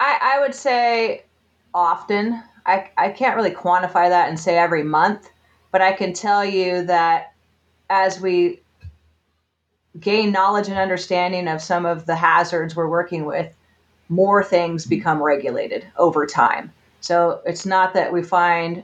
I, 0.00 0.36
I 0.36 0.40
would 0.40 0.54
say 0.54 1.24
often. 1.72 2.42
I, 2.66 2.90
I 2.96 3.10
can't 3.10 3.36
really 3.36 3.50
quantify 3.50 4.08
that 4.08 4.28
and 4.28 4.40
say 4.40 4.56
every 4.56 4.82
month, 4.82 5.30
but 5.70 5.82
I 5.82 5.92
can 5.92 6.12
tell 6.12 6.44
you 6.44 6.82
that 6.84 7.34
as 7.90 8.20
we 8.20 8.60
gain 10.00 10.32
knowledge 10.32 10.68
and 10.68 10.78
understanding 10.78 11.46
of 11.46 11.62
some 11.62 11.86
of 11.86 12.06
the 12.06 12.16
hazards 12.16 12.74
we're 12.74 12.88
working 12.88 13.26
with, 13.26 13.54
more 14.08 14.42
things 14.42 14.86
become 14.86 15.22
regulated 15.22 15.86
over 15.96 16.26
time. 16.26 16.72
So 17.00 17.42
it's 17.44 17.66
not 17.66 17.94
that 17.94 18.12
we 18.12 18.22
find 18.22 18.82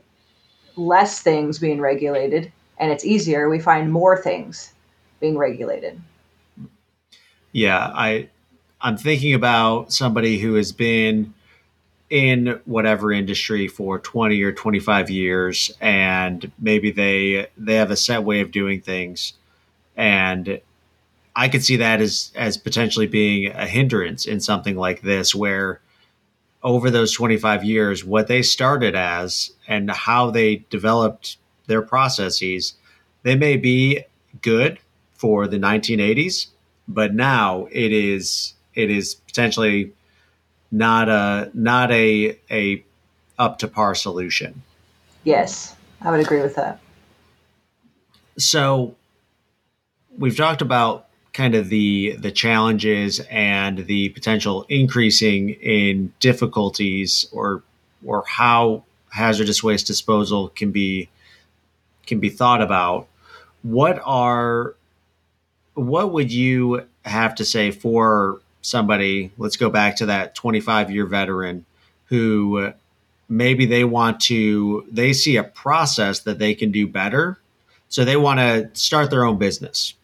less 0.76 1.20
things 1.20 1.58
being 1.58 1.80
regulated, 1.80 2.52
and 2.78 2.90
it's 2.90 3.04
easier, 3.04 3.48
we 3.48 3.60
find 3.60 3.92
more 3.92 4.20
things 4.20 4.72
being 5.20 5.36
regulated. 5.36 6.00
Yeah, 7.52 7.90
I 7.94 8.28
I'm 8.82 8.96
thinking 8.96 9.34
about 9.34 9.92
somebody 9.92 10.38
who 10.38 10.54
has 10.54 10.72
been 10.72 11.34
in 12.08 12.60
whatever 12.64 13.12
industry 13.12 13.68
for 13.68 13.98
20 13.98 14.42
or 14.42 14.52
25 14.52 15.10
years 15.10 15.70
and 15.80 16.50
maybe 16.58 16.90
they 16.90 17.46
they 17.56 17.74
have 17.74 17.90
a 17.90 17.96
set 17.96 18.24
way 18.24 18.40
of 18.40 18.50
doing 18.50 18.80
things. 18.80 19.34
And 19.96 20.60
I 21.36 21.48
could 21.48 21.62
see 21.62 21.76
that 21.76 22.00
as 22.00 22.32
as 22.34 22.56
potentially 22.56 23.06
being 23.06 23.52
a 23.52 23.66
hindrance 23.66 24.26
in 24.26 24.40
something 24.40 24.76
like 24.76 25.02
this 25.02 25.34
where 25.34 25.80
over 26.62 26.90
those 26.90 27.12
25 27.12 27.64
years 27.64 28.04
what 28.04 28.26
they 28.26 28.42
started 28.42 28.94
as 28.96 29.52
and 29.68 29.90
how 29.90 30.30
they 30.30 30.64
developed 30.70 31.36
their 31.66 31.82
processes, 31.82 32.74
they 33.22 33.36
may 33.36 33.56
be 33.56 34.04
good 34.42 34.78
for 35.12 35.46
the 35.46 35.58
1980s, 35.58 36.48
but 36.88 37.14
now 37.14 37.68
it 37.70 37.92
is 37.92 38.54
it 38.74 38.90
is 38.90 39.14
potentially 39.14 39.92
not 40.70 41.08
a 41.08 41.50
not 41.54 41.90
a 41.90 42.38
a 42.50 42.84
up 43.38 43.58
to 43.58 43.68
par 43.68 43.94
solution. 43.94 44.62
Yes, 45.24 45.74
I 46.00 46.10
would 46.10 46.20
agree 46.20 46.40
with 46.40 46.54
that. 46.56 46.80
So 48.38 48.96
we've 50.16 50.36
talked 50.36 50.62
about 50.62 51.06
kind 51.32 51.54
of 51.54 51.68
the 51.68 52.16
the 52.18 52.30
challenges 52.30 53.20
and 53.30 53.86
the 53.86 54.10
potential 54.10 54.66
increasing 54.68 55.50
in 55.50 56.12
difficulties 56.20 57.26
or 57.32 57.62
or 58.04 58.24
how 58.26 58.84
hazardous 59.10 59.62
waste 59.62 59.86
disposal 59.86 60.48
can 60.48 60.70
be 60.70 61.08
can 62.06 62.20
be 62.20 62.28
thought 62.28 62.62
about. 62.62 63.08
What 63.62 64.00
are 64.04 64.74
what 65.74 66.12
would 66.12 66.32
you 66.32 66.86
have 67.04 67.34
to 67.36 67.44
say 67.44 67.70
for 67.70 68.40
somebody? 68.62 69.30
Let's 69.38 69.56
go 69.56 69.70
back 69.70 69.96
to 69.96 70.06
that 70.06 70.34
25 70.34 70.90
year 70.90 71.06
veteran 71.06 71.64
who 72.06 72.58
uh, 72.58 72.72
maybe 73.28 73.66
they 73.66 73.84
want 73.84 74.20
to 74.20 74.86
they 74.90 75.12
see 75.12 75.36
a 75.36 75.44
process 75.44 76.20
that 76.20 76.38
they 76.38 76.54
can 76.54 76.72
do 76.72 76.86
better 76.86 77.38
so 77.88 78.04
they 78.04 78.16
want 78.16 78.40
to 78.40 78.68
start 78.72 79.10
their 79.10 79.24
own 79.24 79.38
business 79.38 79.94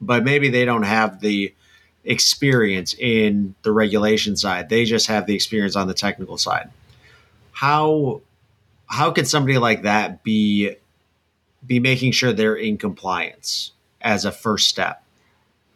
but 0.00 0.24
maybe 0.24 0.48
they 0.48 0.64
don't 0.64 0.82
have 0.82 1.20
the 1.20 1.54
experience 2.04 2.92
in 2.98 3.54
the 3.62 3.70
regulation 3.70 4.36
side 4.36 4.68
they 4.68 4.84
just 4.84 5.06
have 5.06 5.26
the 5.26 5.34
experience 5.34 5.76
on 5.76 5.86
the 5.86 5.94
technical 5.94 6.36
side 6.36 6.68
how 7.52 8.20
how 8.86 9.12
could 9.12 9.28
somebody 9.28 9.56
like 9.56 9.82
that 9.82 10.24
be 10.24 10.74
be 11.66 11.80
making 11.80 12.12
sure 12.12 12.32
they're 12.32 12.54
in 12.54 12.76
compliance 12.76 13.72
as 14.00 14.24
a 14.24 14.32
first 14.32 14.68
step? 14.68 15.01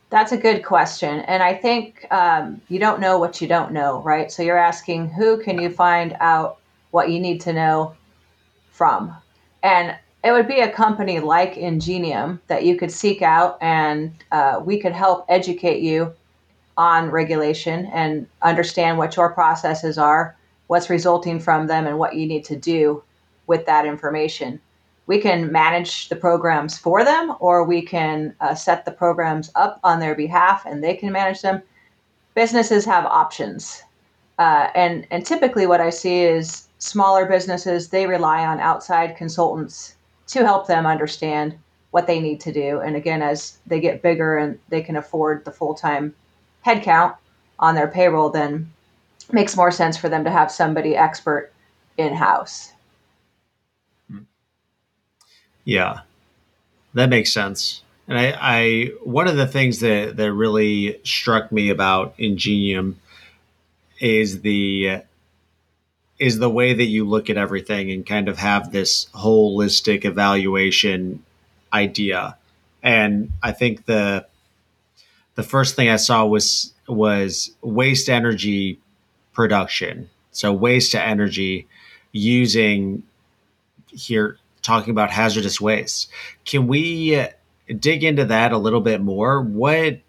That's 0.09 0.33
a 0.33 0.37
good 0.37 0.65
question. 0.65 1.21
And 1.21 1.43
I 1.43 1.55
think 1.55 2.07
um, 2.13 2.61
you 2.69 2.79
don't 2.79 3.01
know 3.01 3.19
what 3.19 3.41
you 3.41 3.49
don't 3.49 3.73
know, 3.73 4.01
right? 4.03 4.31
So 4.31 4.43
you're 4.43 4.59
asking 4.59 5.09
who 5.09 5.43
can 5.43 5.61
you 5.61 5.69
find 5.69 6.17
out 6.21 6.59
what 6.93 7.11
you 7.11 7.19
need 7.19 7.41
to 7.43 7.53
know 7.53 7.95
from? 8.71 9.15
And 9.63 9.97
it 10.23 10.31
would 10.31 10.47
be 10.47 10.61
a 10.61 10.71
company 10.71 11.19
like 11.19 11.57
Ingenium 11.57 12.41
that 12.47 12.65
you 12.65 12.77
could 12.77 12.93
seek 12.93 13.21
out 13.21 13.59
and 13.61 14.13
uh, 14.31 14.61
we 14.65 14.79
could 14.79 14.93
help 14.93 15.25
educate 15.29 15.81
you 15.81 16.15
on 16.77 17.11
regulation 17.11 17.87
and 17.87 18.27
understand 18.43 18.99
what 18.99 19.17
your 19.17 19.33
processes 19.33 19.99
are, 19.99 20.37
what's 20.69 20.91
resulting 20.91 21.41
from 21.41 21.67
them, 21.67 21.87
and 21.87 21.99
what 21.99 22.15
you 22.15 22.27
need 22.27 22.45
to 22.45 22.57
do 22.57 23.03
with 23.47 23.67
that 23.67 23.87
information 23.87 24.61
we 25.07 25.21
can 25.21 25.53
manage 25.53 26.09
the 26.09 26.17
programs 26.17 26.77
for 26.77 27.05
them 27.05 27.35
or 27.41 27.65
we 27.65 27.83
can 27.83 28.35
uh, 28.41 28.55
set 28.55 28.85
the 28.85 28.91
programs 28.91 29.51
up 29.55 29.79
on 29.85 30.01
their 30.01 30.15
behalf 30.15 30.67
and 30.67 30.83
they 30.83 30.95
can 30.95 31.13
manage 31.13 31.43
them. 31.43 31.63
Businesses 32.35 32.85
have 32.85 33.07
options 33.07 33.83
uh, 34.39 34.69
and 34.75 35.07
and 35.11 35.25
typically 35.25 35.67
what 35.67 35.81
i 35.81 35.91
see 35.91 36.23
is 36.23 36.69
smaller 36.79 37.25
businesses 37.25 37.89
they 37.89 38.07
rely 38.07 38.45
on 38.45 38.61
outside 38.61 39.17
consultants 39.17 39.97
to 40.27 40.45
help 40.45 40.67
them 40.67 40.87
understand 40.87 41.57
what 41.93 42.07
they 42.07 42.21
need 42.21 42.41
to 42.41 42.53
do. 42.53 42.81
And 42.81 42.97
again 42.97 43.23
as 43.23 43.59
they 43.67 43.81
get 43.81 44.03
bigger 44.03 44.37
and 44.37 44.59
they 44.69 44.83
can 44.83 44.97
afford 44.97 45.45
the 45.45 45.53
full-time 45.53 46.15
headcount 46.65 47.17
on 47.59 47.75
their 47.75 47.89
payroll 47.89 48.29
then 48.29 48.71
makes 49.33 49.57
more 49.57 49.71
sense 49.71 49.97
for 49.97 50.09
them 50.09 50.25
to 50.25 50.31
have 50.31 50.51
somebody 50.51 50.95
expert 50.97 51.53
in-house 51.97 52.73
yeah, 55.67 56.01
that 56.95 57.11
makes 57.11 57.33
sense. 57.33 57.83
And 58.09 58.19
I, 58.19 58.39
I 58.41 58.85
one 59.03 59.29
of 59.29 59.37
the 59.37 59.49
things 59.49 59.81
that 59.81 60.17
that 60.17 60.33
really 60.33 61.01
struck 61.05 61.53
me 61.53 61.69
about 61.69 62.15
Ingenium 62.17 62.99
is 64.01 64.41
the 64.41 65.03
is 66.19 66.39
the 66.39 66.49
way 66.49 66.73
that 66.73 66.85
you 66.85 67.05
look 67.05 67.29
at 67.29 67.37
everything 67.37 67.91
and 67.91 68.07
kind 68.07 68.29
of 68.29 68.39
have 68.39 68.71
this 68.71 69.07
holistic 69.15 70.05
evaluation 70.05 71.23
idea. 71.73 72.39
And 72.83 73.33
I 73.43 73.51
think 73.51 73.87
the 73.87 74.27
the 75.35 75.43
first 75.43 75.75
thing 75.75 75.89
I 75.89 75.97
saw 75.97 76.25
was 76.25 76.73
was 76.87 77.51
waste 77.61 78.09
energy 78.09 78.79
production. 79.33 80.11
So 80.31 80.53
waste 80.53 80.93
to 80.93 81.03
energy 81.03 81.67
using 82.13 83.03
here 83.91 84.39
talking 84.67 84.91
about 84.91 85.11
hazardous 85.11 85.61
waste. 85.61 86.11
Can 86.45 86.67
we 86.67 87.17
uh, 87.17 87.29
dig 87.79 88.05
into 88.05 88.25
that 88.27 88.53
a 88.53 88.59
little 88.59 88.81
bit 88.81 89.01
more? 89.01 89.41
What 89.41 90.01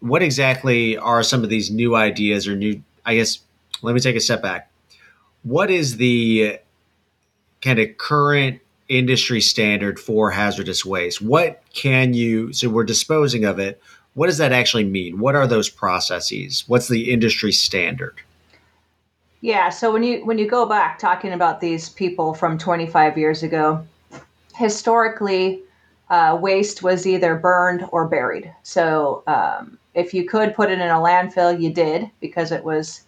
what 0.00 0.22
exactly 0.22 0.96
are 0.96 1.24
some 1.24 1.42
of 1.42 1.48
these 1.48 1.70
new 1.70 1.96
ideas 1.96 2.46
or 2.46 2.54
new 2.54 2.82
I 3.04 3.16
guess 3.16 3.40
let 3.82 3.94
me 3.94 4.00
take 4.00 4.16
a 4.16 4.20
step 4.20 4.42
back. 4.42 4.70
What 5.42 5.70
is 5.70 5.96
the 5.96 6.58
kind 7.62 7.78
of 7.78 7.96
current 7.96 8.60
industry 8.88 9.40
standard 9.40 9.98
for 9.98 10.30
hazardous 10.30 10.84
waste? 10.84 11.20
What 11.22 11.62
can 11.74 12.14
you 12.14 12.52
so 12.52 12.68
we're 12.68 12.84
disposing 12.84 13.44
of 13.44 13.58
it. 13.58 13.82
What 14.14 14.26
does 14.26 14.38
that 14.38 14.52
actually 14.52 14.84
mean? 14.84 15.20
What 15.20 15.36
are 15.36 15.46
those 15.46 15.68
processes? 15.68 16.64
What's 16.66 16.88
the 16.88 17.10
industry 17.10 17.52
standard? 17.52 18.20
Yeah, 19.40 19.68
so 19.68 19.92
when 19.92 20.02
you 20.02 20.24
when 20.24 20.38
you 20.38 20.48
go 20.48 20.66
back 20.66 20.98
talking 20.98 21.32
about 21.32 21.60
these 21.60 21.88
people 21.88 22.34
from 22.34 22.58
25 22.58 23.16
years 23.16 23.42
ago, 23.42 23.86
historically, 24.56 25.62
uh, 26.10 26.36
waste 26.40 26.82
was 26.82 27.06
either 27.06 27.36
burned 27.36 27.84
or 27.92 28.08
buried. 28.08 28.52
So 28.64 29.22
um, 29.28 29.78
if 29.94 30.12
you 30.12 30.24
could 30.24 30.54
put 30.54 30.70
it 30.70 30.80
in 30.80 30.88
a 30.88 30.94
landfill, 30.94 31.60
you 31.60 31.72
did 31.72 32.10
because 32.20 32.50
it 32.50 32.64
was 32.64 33.02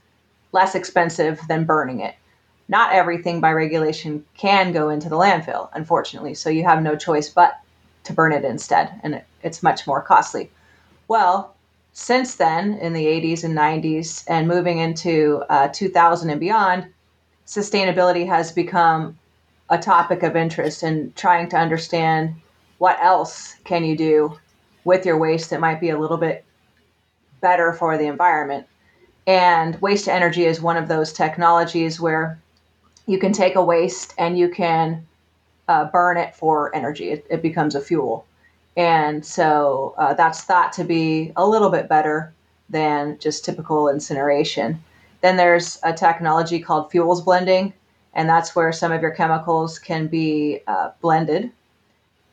less 0.53 0.75
expensive 0.75 1.41
than 1.49 1.65
burning 1.65 2.01
it. 2.01 2.15
Not 2.69 2.93
everything 2.93 3.41
by 3.41 3.53
regulation 3.53 4.25
can 4.37 4.73
go 4.73 4.91
into 4.91 5.09
the 5.09 5.17
landfill, 5.17 5.69
unfortunately. 5.73 6.35
So 6.35 6.49
you 6.49 6.63
have 6.63 6.83
no 6.83 6.95
choice 6.95 7.29
but 7.29 7.59
to 8.05 8.13
burn 8.13 8.33
it 8.33 8.45
instead, 8.45 9.01
and 9.03 9.17
it, 9.17 9.25
it's 9.43 9.65
much 9.65 9.85
more 9.87 10.01
costly. 10.01 10.49
Well, 11.09 11.57
since 11.93 12.37
then, 12.37 12.75
in 12.75 12.93
the 12.93 13.07
80s 13.07 13.45
and 13.45 13.57
90s, 13.57 14.25
and 14.29 14.47
moving 14.47 14.79
into 14.79 15.43
uh, 15.51 15.69
2000 15.69 16.31
and 16.31 16.41
beyond, 16.41 16.87
sustainability 17.47 18.27
has 18.27 18.53
become 18.53 19.19
a 19.71 19.79
topic 19.79 20.23
of 20.23 20.37
interest 20.37 20.83
and 20.83 21.15
trying 21.17 21.49
to 21.49 21.57
understand 21.57 22.35
what 22.79 22.99
else 23.01 23.55
can 23.65 23.85
you 23.85 23.97
do 23.97 24.37
with 24.85 25.05
your 25.05 25.19
waste 25.19 25.51
that 25.51 25.61
might 25.61 25.81
be 25.81 25.91
a 25.91 25.99
little 25.99 26.17
bit 26.17 26.45
better 27.41 27.73
for 27.73 27.99
the 27.99 28.07
environment. 28.07 28.67
And 29.27 29.81
waste 29.81 30.07
to 30.07 30.13
energy 30.13 30.45
is 30.45 30.61
one 30.61 30.77
of 30.77 30.89
those 30.89 31.13
technologies 31.13 32.01
where 32.01 32.41
you 33.07 33.19
can 33.19 33.33
take 33.33 33.57
a 33.57 33.65
waste 33.65 34.15
and 34.19 34.39
you 34.39 34.49
can 34.49 35.07
uh, 35.69 35.87
burn 35.87 36.17
it 36.17 36.35
for 36.35 36.75
energy. 36.75 37.11
It, 37.11 37.27
it 37.31 37.43
becomes 37.43 37.75
a 37.75 37.81
fuel. 37.81 38.25
And 38.77 39.25
so 39.25 39.95
uh, 39.99 40.15
that's 40.15 40.43
thought 40.43 40.73
to 40.75 40.85
be 40.85 41.33
a 41.37 41.47
little 41.47 41.71
bit 41.71 41.89
better 41.89 42.33
than 42.69 43.19
just 43.19 43.45
typical 43.45 43.89
incineration. 43.89 44.83
Then 45.21 45.37
there's 45.37 45.79
a 45.83 45.93
technology 45.93 46.61
called 46.61 46.91
fuels 46.91 47.21
blending, 47.21 47.73
and 48.15 48.29
that's 48.29 48.55
where 48.55 48.73
some 48.73 48.93
of 48.93 49.03
your 49.03 49.11
chemicals 49.11 49.79
can 49.79 50.07
be 50.07 50.61
uh, 50.67 50.91
blended 51.01 51.51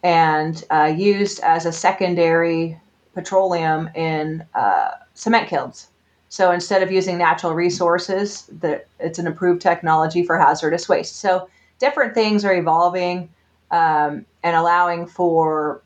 and 0.04 0.64
uh, 0.70 0.94
used 0.96 1.40
as 1.42 1.66
a 1.66 1.72
secondary 1.72 2.80
petroleum 3.14 3.90
in 3.96 4.46
uh, 4.54 4.92
cement 5.16 5.50
kilns. 5.50 5.90
So 6.30 6.52
instead 6.52 6.84
of 6.84 6.92
using 6.92 7.18
natural 7.18 7.54
resources, 7.54 8.50
the, 8.60 8.84
it's 9.00 9.18
an 9.18 9.28
improved 9.28 9.62
technology 9.62 10.24
for 10.24 10.38
hazardous 10.38 10.88
waste. 10.88 11.18
So 11.18 11.50
different 11.80 12.14
things 12.14 12.46
are 12.46 12.54
evolving 12.54 13.30
um, 13.72 14.26
and 14.44 14.56
allowing 14.56 15.08
for 15.08 15.82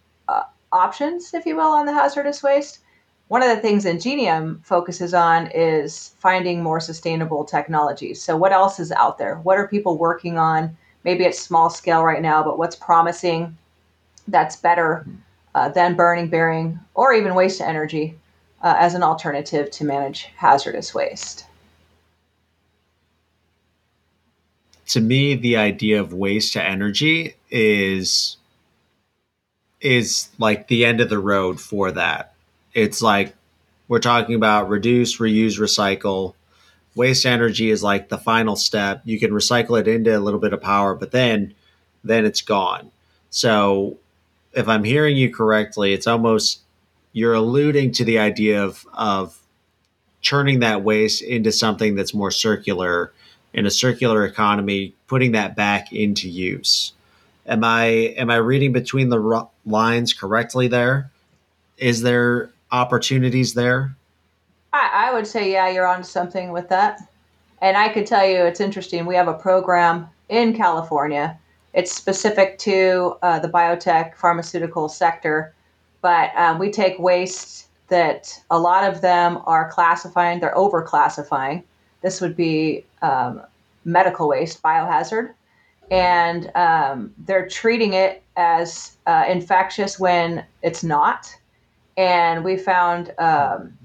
options, 0.71 1.33
if 1.33 1.45
you 1.45 1.55
will, 1.55 1.71
on 1.71 1.85
the 1.85 1.93
hazardous 1.93 2.43
waste. 2.43 2.79
One 3.27 3.41
of 3.41 3.49
the 3.49 3.61
things 3.61 3.85
Ingenium 3.85 4.61
focuses 4.63 5.13
on 5.13 5.47
is 5.47 6.15
finding 6.19 6.61
more 6.61 6.79
sustainable 6.79 7.45
technologies. 7.45 8.21
So, 8.21 8.35
what 8.35 8.51
else 8.51 8.79
is 8.79 8.91
out 8.91 9.17
there? 9.17 9.35
What 9.37 9.57
are 9.57 9.67
people 9.67 9.97
working 9.97 10.37
on? 10.37 10.75
Maybe 11.03 11.23
it's 11.23 11.39
small 11.39 11.69
scale 11.69 12.03
right 12.03 12.21
now, 12.21 12.43
but 12.43 12.57
what's 12.57 12.75
promising 12.75 13.57
that's 14.27 14.57
better 14.57 15.05
uh, 15.55 15.69
than 15.69 15.95
burning, 15.95 16.27
burying, 16.27 16.79
or 16.93 17.13
even 17.13 17.35
waste 17.35 17.59
to 17.59 17.67
energy 17.67 18.17
uh, 18.61 18.75
as 18.77 18.93
an 18.93 19.03
alternative 19.03 19.71
to 19.71 19.85
manage 19.85 20.29
hazardous 20.35 20.93
waste? 20.93 21.45
To 24.87 24.99
me, 24.99 25.35
the 25.35 25.55
idea 25.55 26.01
of 26.01 26.13
waste 26.13 26.53
to 26.53 26.63
energy 26.63 27.35
is 27.49 28.35
is 29.81 30.29
like 30.37 30.67
the 30.67 30.85
end 30.85 31.01
of 31.01 31.09
the 31.09 31.19
road 31.19 31.59
for 31.59 31.91
that. 31.91 32.33
It's 32.73 33.01
like 33.01 33.35
we're 33.87 33.99
talking 33.99 34.35
about 34.35 34.69
reduce, 34.69 35.17
reuse, 35.17 35.59
recycle. 35.59 36.35
Waste 36.95 37.25
energy 37.25 37.69
is 37.69 37.83
like 37.83 38.09
the 38.09 38.17
final 38.17 38.55
step. 38.55 39.01
You 39.05 39.19
can 39.19 39.31
recycle 39.31 39.79
it 39.79 39.87
into 39.87 40.15
a 40.15 40.19
little 40.19 40.39
bit 40.39 40.53
of 40.53 40.61
power, 40.61 40.95
but 40.95 41.11
then 41.11 41.53
then 42.03 42.25
it's 42.25 42.41
gone. 42.41 42.91
So 43.29 43.97
if 44.53 44.67
I'm 44.67 44.83
hearing 44.83 45.17
you 45.17 45.33
correctly, 45.33 45.93
it's 45.93 46.07
almost 46.07 46.61
you're 47.13 47.33
alluding 47.33 47.91
to 47.93 48.05
the 48.05 48.19
idea 48.19 48.63
of 48.63 48.85
of 48.93 49.37
turning 50.21 50.59
that 50.59 50.83
waste 50.83 51.21
into 51.23 51.51
something 51.51 51.95
that's 51.95 52.13
more 52.13 52.31
circular 52.31 53.11
in 53.53 53.65
a 53.65 53.71
circular 53.71 54.25
economy, 54.25 54.93
putting 55.07 55.33
that 55.33 55.55
back 55.55 55.91
into 55.91 56.29
use. 56.29 56.93
Am 57.47 57.63
I 57.63 57.85
am 58.17 58.29
I 58.29 58.35
reading 58.35 58.71
between 58.71 59.09
the 59.09 59.47
lines 59.65 60.13
correctly 60.13 60.67
there? 60.67 61.11
Is 61.77 62.01
there 62.01 62.51
opportunities 62.71 63.53
there? 63.53 63.95
I, 64.73 65.09
I 65.09 65.13
would 65.13 65.27
say 65.27 65.51
yeah, 65.51 65.69
you're 65.69 65.87
on 65.87 66.03
something 66.03 66.51
with 66.51 66.69
that. 66.69 67.01
And 67.61 67.77
I 67.77 67.89
could 67.89 68.05
tell 68.05 68.25
you 68.25 68.37
it's 68.45 68.59
interesting. 68.59 69.05
We 69.05 69.15
have 69.15 69.27
a 69.27 69.33
program 69.33 70.07
in 70.29 70.55
California. 70.55 71.37
It's 71.73 71.91
specific 71.91 72.57
to 72.59 73.17
uh, 73.21 73.39
the 73.39 73.47
biotech 73.47 74.15
pharmaceutical 74.15 74.89
sector, 74.89 75.53
but 76.01 76.35
um, 76.35 76.59
we 76.59 76.69
take 76.69 76.99
waste 76.99 77.67
that 77.87 78.41
a 78.49 78.59
lot 78.59 78.83
of 78.83 79.01
them 79.01 79.41
are 79.45 79.69
classifying, 79.69 80.39
they're 80.39 80.57
over 80.57 80.81
classifying. 80.81 81.63
This 82.01 82.21
would 82.21 82.35
be 82.35 82.85
um, 83.01 83.41
medical 83.85 84.27
waste, 84.27 84.61
biohazard 84.61 85.33
and 85.91 86.49
um, 86.55 87.13
they're 87.25 87.47
treating 87.47 87.93
it 87.93 88.23
as 88.37 88.97
uh, 89.05 89.25
infectious 89.27 89.99
when 89.99 90.43
it's 90.63 90.83
not. 90.83 91.35
And 91.97 92.45
we 92.45 92.57
found 92.57 93.13
um, 93.19 93.77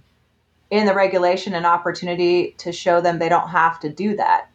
in 0.70 0.86
the 0.86 0.94
regulation 0.94 1.52
an 1.54 1.66
opportunity 1.66 2.54
to 2.58 2.70
show 2.70 3.00
them 3.00 3.18
they 3.18 3.28
don't 3.28 3.48
have 3.48 3.80
to 3.80 3.88
do 3.88 4.16
that. 4.16 4.48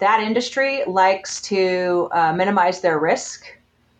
That 0.00 0.20
industry 0.20 0.82
likes 0.86 1.40
to 1.42 2.08
uh, 2.12 2.32
minimize 2.32 2.80
their 2.80 2.98
risk. 2.98 3.46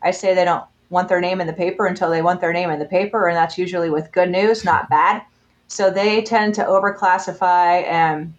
I 0.03 0.11
say 0.11 0.35
they 0.35 0.45
don't 0.45 0.65
want 0.91 1.09
their 1.09 1.21
name 1.21 1.41
in 1.41 1.47
the 1.47 1.53
paper 1.53 1.87
until 1.87 2.11
they 2.11 2.23
want 2.23 2.41
their 2.41 2.53
name 2.53 2.71
in 2.71 2.79
the 2.79 2.85
paper, 2.87 3.29
and 3.29 3.37
that's 3.37 3.57
usually 3.57 3.91
with 3.91 4.11
good 4.13 4.31
news, 4.31 4.65
not 4.65 4.89
bad. 4.89 5.23
So 5.69 5.91
they 5.91 6.23
tend 6.23 6.55
to 6.55 6.65
overclassify 6.65 7.85
and 7.85 8.33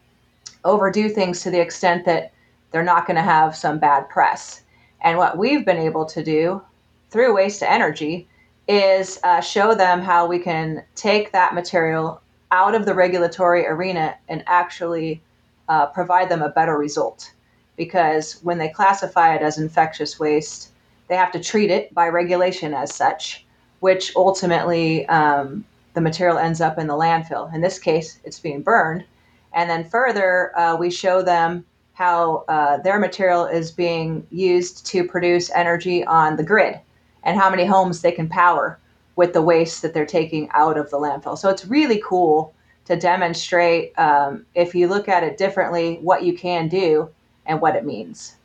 overdo 0.66 1.10
things 1.10 1.42
to 1.42 1.52
the 1.52 1.60
extent 1.60 2.06
that 2.06 2.34
they're 2.72 2.84
not 2.84 3.08
going 3.08 3.16
to 3.16 3.22
have 3.22 3.56
some 3.56 3.80
bad 3.80 4.10
press. 4.10 4.64
And 5.02 5.18
what 5.18 5.38
we've 5.38 5.66
been 5.66 5.78
able 5.78 6.06
to 6.06 6.24
do 6.24 6.62
through 7.10 7.36
waste 7.36 7.60
to 7.60 7.72
energy 7.72 8.28
is 8.68 9.20
uh, 9.24 9.42
show 9.42 9.74
them 9.74 10.02
how 10.02 10.28
we 10.28 10.40
can 10.40 10.84
take 10.96 11.32
that 11.32 11.56
material 11.56 12.22
out 12.52 12.76
of 12.76 12.86
the 12.86 12.94
regulatory 12.94 13.66
arena 13.66 14.16
and 14.28 14.44
actually 14.48 15.22
uh, 15.68 15.88
provide 15.88 16.30
them 16.30 16.42
a 16.42 16.50
better 16.50 16.78
result. 16.78 17.32
Because 17.78 18.40
when 18.44 18.58
they 18.58 18.70
classify 18.70 19.36
it 19.36 19.42
as 19.42 19.58
infectious 19.58 20.20
waste, 20.20 20.72
they 21.08 21.16
have 21.16 21.32
to 21.32 21.40
treat 21.40 21.72
it 21.72 21.94
by 21.94 22.08
regulation 22.10 22.74
as 22.74 22.94
such, 22.94 23.46
which 23.80 24.16
ultimately 24.16 25.08
um, 25.08 25.66
the 25.94 26.02
material 26.02 26.38
ends 26.38 26.62
up 26.62 26.78
in 26.78 26.88
the 26.88 26.94
landfill. 26.94 27.52
In 27.54 27.62
this 27.62 27.80
case, 27.80 28.20
it's 28.24 28.40
being 28.40 28.62
burned. 28.62 29.06
And 29.54 29.70
then 29.70 29.90
further, 29.90 30.58
uh, 30.58 30.76
we 30.76 30.92
show 30.92 31.22
them 31.24 31.66
how 32.00 32.46
uh, 32.48 32.78
their 32.78 32.98
material 32.98 33.46
is 33.46 33.72
being 33.72 34.26
used 34.32 34.86
to 34.86 35.04
produce 35.04 35.52
energy 35.52 36.02
on 36.06 36.38
the 36.38 36.44
grid 36.44 36.80
and 37.26 37.38
how 37.38 37.50
many 37.50 37.66
homes 37.66 38.02
they 38.02 38.12
can 38.14 38.30
power 38.30 38.80
with 39.18 39.34
the 39.34 39.42
waste 39.42 39.82
that 39.82 39.94
they're 39.94 40.06
taking 40.06 40.50
out 40.54 40.78
of 40.78 40.90
the 40.92 40.98
landfill. 40.98 41.38
So 41.38 41.50
it's 41.50 41.66
really 41.66 42.02
cool 42.04 42.54
to 42.86 42.96
demonstrate, 42.96 43.92
um, 44.00 44.46
if 44.56 44.74
you 44.74 44.88
look 44.88 45.10
at 45.10 45.24
it 45.24 45.38
differently, 45.38 46.00
what 46.02 46.24
you 46.24 46.38
can 46.38 46.70
do 46.70 47.10
and 47.46 47.60
what 47.60 47.76
it 47.76 47.84
means. 47.84 48.38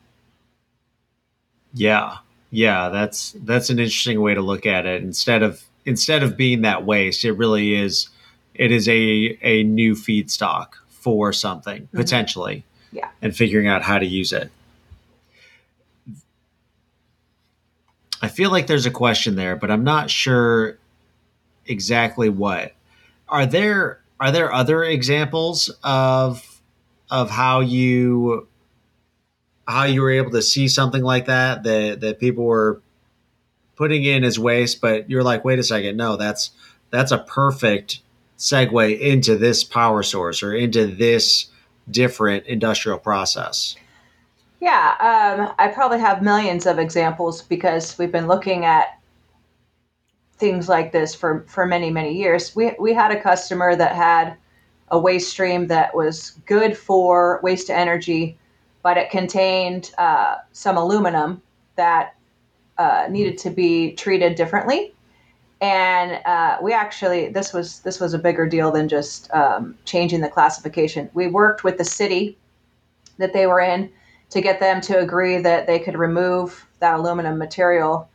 Yeah, 1.73 2.17
yeah, 2.51 2.89
that's 2.89 3.37
that's 3.45 3.71
an 3.71 3.79
interesting 3.79 4.21
way 4.21 4.35
to 4.35 4.43
look 4.43 4.67
at 4.67 4.85
it. 4.85 5.01
Instead 5.05 5.45
of 5.45 5.63
instead 5.85 6.25
of 6.25 6.37
being 6.37 6.63
that 6.63 6.85
waste, 6.85 7.25
it 7.25 7.33
really 7.33 7.75
is. 7.75 8.09
It 8.53 8.73
is 8.73 8.89
a 8.89 9.39
a 9.43 9.63
new 9.63 9.95
feedstock 9.95 10.71
for 10.89 11.33
something 11.33 11.83
mm-hmm. 11.83 11.97
potentially 11.97 12.65
yeah. 12.95 13.11
and 13.21 13.37
figuring 13.37 13.67
out 13.67 13.83
how 13.83 13.99
to 13.99 14.07
use 14.07 14.33
it. 14.33 14.51
I 18.23 18.29
feel 18.29 18.51
like 18.51 18.67
there's 18.67 18.87
a 18.87 18.91
question 18.91 19.37
there, 19.37 19.57
but 19.57 19.71
I'm 19.71 19.85
not 19.85 20.09
sure 20.09 20.79
exactly 21.67 22.31
what. 22.31 22.73
are 23.29 23.45
there 23.45 24.01
are 24.21 24.33
there 24.33 24.53
other 24.53 24.85
examples 24.85 25.71
of 25.83 26.61
of 27.11 27.31
how 27.31 27.61
you 27.61 28.49
how 29.67 29.85
you 29.85 30.01
were 30.01 30.11
able 30.11 30.31
to 30.31 30.43
see 30.43 30.69
something 30.69 31.03
like 31.03 31.27
that 31.27 31.65
that 31.65 32.01
that 32.01 32.19
people 32.21 32.45
were 32.45 32.81
putting 33.77 34.05
in 34.05 34.25
as 34.25 34.39
waste, 34.39 34.81
but 34.81 35.11
you're 35.11 35.25
like, 35.25 35.45
wait 35.45 35.59
a 35.59 35.63
second, 35.63 35.97
no, 35.97 36.17
that's 36.17 36.53
that's 36.91 37.13
a 37.13 37.19
perfect 37.19 38.01
segue 38.39 39.01
into 39.01 39.37
this 39.37 39.65
power 39.65 40.03
source 40.03 40.43
or 40.43 40.55
into 40.55 40.87
this 40.87 41.47
different 41.91 42.47
industrial 42.47 42.99
process. 42.99 43.77
Yeah, 44.61 44.95
um, 45.01 45.55
I 45.59 45.69
probably 45.69 46.01
have 46.01 46.23
millions 46.23 46.67
of 46.67 46.79
examples 46.79 47.43
because 47.43 47.99
we've 47.99 48.13
been 48.13 48.27
looking 48.27 48.65
at 48.65 48.99
things 50.37 50.69
like 50.69 50.93
this 50.93 51.15
for, 51.15 51.45
for 51.49 51.67
many, 51.67 51.91
many 51.91 52.17
years. 52.17 52.57
We, 52.57 52.73
we 52.79 52.93
had 52.93 53.11
a 53.11 53.21
customer 53.21 53.77
that 53.77 53.95
had 53.95 54.37
a 54.89 54.99
waste 54.99 55.31
stream 55.31 55.67
that 55.69 55.95
was 55.95 56.31
good 56.47 56.77
for 56.77 57.41
waste 57.43 57.67
to 57.69 57.75
energy, 57.77 58.39
but 58.83 58.97
it 58.97 59.11
contained 59.11 59.91
uh, 59.99 60.37
some 60.53 60.77
aluminum 60.77 61.43
that 61.77 62.15
uh, 62.79 63.07
needed 63.11 63.39
to 63.39 63.51
be 63.51 63.93
treated 63.93 64.35
differently. 64.35 64.95
And 65.65 66.21
uh, 66.27 66.59
we 66.61 66.75
actually 66.75 67.31
this 67.31 67.55
was 67.55 67.81
this 67.81 67.99
was 67.99 68.13
a 68.13 68.19
bigger 68.19 68.47
deal 68.47 68.71
than 68.71 68.87
just 68.87 69.33
um, 69.33 69.75
changing 69.87 70.21
the 70.21 70.29
classification. 70.29 71.09
We 71.15 71.27
worked 71.27 71.65
with 71.65 71.79
the 71.79 71.87
city 71.87 72.37
that 73.17 73.33
they 73.33 73.47
were 73.47 73.61
in 73.61 73.91
to 74.29 74.43
get 74.43 74.61
them 74.61 74.83
to 74.83 74.99
agree 74.99 75.39
that 75.39 75.67
they 75.67 75.79
could 75.79 75.97
remove 75.97 76.67
that 76.81 76.99
aluminum 76.99 77.39
material. 77.39 78.11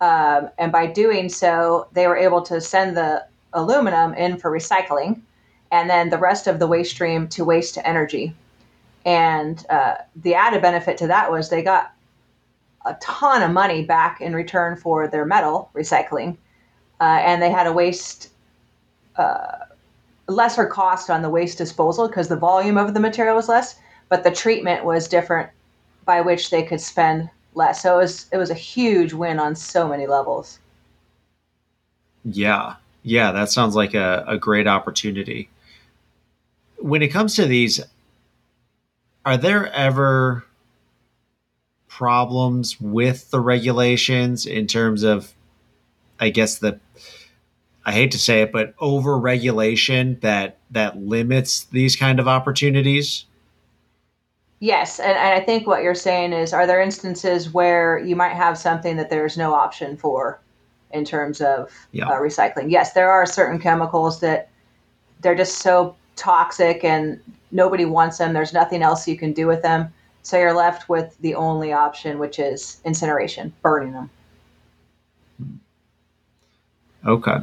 Um, 0.00 0.48
and 0.56 0.72
by 0.72 0.86
doing 0.86 1.28
so, 1.28 1.88
they 1.92 2.06
were 2.06 2.16
able 2.16 2.40
to 2.40 2.58
send 2.58 2.96
the 2.96 3.26
aluminum 3.52 4.14
in 4.14 4.38
for 4.38 4.50
recycling 4.50 5.20
and 5.72 5.90
then 5.90 6.08
the 6.08 6.16
rest 6.16 6.46
of 6.46 6.58
the 6.58 6.66
waste 6.66 6.92
stream 6.92 7.28
to 7.28 7.44
waste 7.44 7.74
to 7.74 7.86
energy. 7.86 8.34
And 9.04 9.62
uh, 9.68 9.96
the 10.16 10.34
added 10.36 10.62
benefit 10.62 10.96
to 10.98 11.06
that 11.08 11.30
was 11.30 11.50
they 11.50 11.62
got 11.62 11.92
a 12.86 12.94
ton 12.94 13.42
of 13.42 13.50
money 13.50 13.84
back 13.84 14.22
in 14.22 14.34
return 14.34 14.74
for 14.74 15.06
their 15.06 15.26
metal 15.26 15.68
recycling. 15.74 16.38
Uh, 17.00 17.20
and 17.22 17.42
they 17.42 17.50
had 17.50 17.66
a 17.66 17.72
waste 17.72 18.30
uh, 19.16 19.58
lesser 20.28 20.66
cost 20.66 21.10
on 21.10 21.22
the 21.22 21.30
waste 21.30 21.58
disposal 21.58 22.08
because 22.08 22.28
the 22.28 22.36
volume 22.36 22.76
of 22.76 22.94
the 22.94 23.00
material 23.00 23.36
was 23.36 23.48
less, 23.48 23.76
but 24.08 24.24
the 24.24 24.30
treatment 24.30 24.84
was 24.84 25.08
different 25.08 25.50
by 26.04 26.20
which 26.20 26.50
they 26.50 26.62
could 26.62 26.80
spend 26.80 27.28
less. 27.54 27.82
So 27.82 27.98
it 27.98 28.02
was 28.02 28.26
it 28.32 28.36
was 28.36 28.50
a 28.50 28.54
huge 28.54 29.12
win 29.12 29.38
on 29.38 29.54
so 29.54 29.88
many 29.88 30.06
levels. 30.06 30.58
Yeah. 32.24 32.76
Yeah, 33.02 33.32
that 33.32 33.50
sounds 33.50 33.76
like 33.76 33.92
a, 33.92 34.24
a 34.26 34.38
great 34.38 34.66
opportunity. 34.66 35.50
When 36.78 37.02
it 37.02 37.08
comes 37.08 37.34
to 37.36 37.44
these, 37.44 37.80
are 39.26 39.36
there 39.36 39.70
ever 39.72 40.44
problems 41.86 42.80
with 42.80 43.30
the 43.30 43.40
regulations 43.40 44.46
in 44.46 44.66
terms 44.66 45.02
of 45.02 45.34
I 46.20 46.30
guess 46.30 46.58
the 46.58 46.80
I 47.86 47.92
hate 47.92 48.12
to 48.12 48.18
say 48.18 48.42
it, 48.42 48.52
but 48.52 48.74
over 48.78 49.18
regulation 49.18 50.18
that 50.22 50.58
that 50.70 50.98
limits 50.98 51.64
these 51.64 51.96
kind 51.96 52.18
of 52.18 52.26
opportunities? 52.26 53.26
Yes, 54.60 54.98
and, 54.98 55.12
and, 55.12 55.34
I 55.34 55.40
think 55.40 55.66
what 55.66 55.82
you're 55.82 55.94
saying 55.94 56.32
is, 56.32 56.54
are 56.54 56.66
there 56.66 56.80
instances 56.80 57.52
where 57.52 57.98
you 57.98 58.16
might 58.16 58.32
have 58.32 58.56
something 58.56 58.96
that 58.96 59.10
there's 59.10 59.36
no 59.36 59.52
option 59.52 59.96
for 59.96 60.40
in 60.92 61.04
terms 61.04 61.42
of 61.42 61.70
yeah. 61.92 62.08
uh, 62.08 62.14
recycling? 62.14 62.70
Yes, 62.70 62.94
there 62.94 63.10
are 63.10 63.26
certain 63.26 63.58
chemicals 63.58 64.20
that 64.20 64.48
they're 65.20 65.34
just 65.34 65.58
so 65.58 65.94
toxic 66.16 66.82
and 66.82 67.20
nobody 67.50 67.84
wants 67.84 68.16
them. 68.16 68.32
There's 68.32 68.54
nothing 68.54 68.80
else 68.80 69.06
you 69.06 69.18
can 69.18 69.34
do 69.34 69.46
with 69.46 69.60
them, 69.60 69.92
so 70.22 70.38
you're 70.38 70.54
left 70.54 70.88
with 70.88 71.14
the 71.20 71.34
only 71.34 71.74
option, 71.74 72.18
which 72.18 72.38
is 72.38 72.80
incineration, 72.86 73.52
burning 73.60 73.92
them. 73.92 74.08
Okay, 77.06 77.36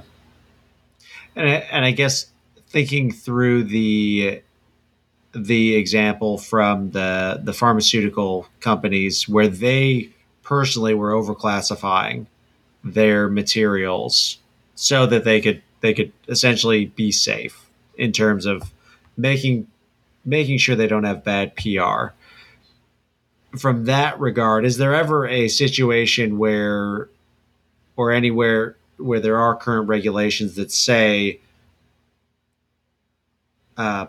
and 1.35 1.49
I, 1.49 1.53
and 1.71 1.85
I 1.85 1.91
guess 1.91 2.27
thinking 2.67 3.11
through 3.11 3.65
the 3.65 4.41
the 5.33 5.75
example 5.75 6.37
from 6.37 6.91
the 6.91 7.39
the 7.43 7.53
pharmaceutical 7.53 8.47
companies 8.59 9.29
where 9.29 9.47
they 9.47 10.09
personally 10.43 10.93
were 10.93 11.11
overclassifying 11.11 12.25
their 12.83 13.29
materials 13.29 14.39
so 14.75 15.05
that 15.05 15.23
they 15.23 15.39
could 15.39 15.61
they 15.81 15.93
could 15.93 16.11
essentially 16.27 16.85
be 16.85 17.11
safe 17.11 17.67
in 17.97 18.11
terms 18.11 18.45
of 18.45 18.71
making 19.15 19.67
making 20.25 20.57
sure 20.57 20.75
they 20.75 20.87
don't 20.87 21.03
have 21.03 21.23
bad 21.23 21.55
PR. 21.55 22.13
From 23.57 23.85
that 23.85 24.19
regard, 24.19 24.65
is 24.65 24.77
there 24.77 24.95
ever 24.95 25.27
a 25.27 25.47
situation 25.49 26.37
where 26.37 27.09
or 27.97 28.11
anywhere 28.11 28.77
where 29.01 29.19
there 29.19 29.39
are 29.39 29.55
current 29.55 29.87
regulations 29.87 30.55
that 30.55 30.71
say 30.71 31.39
uh, 33.77 34.07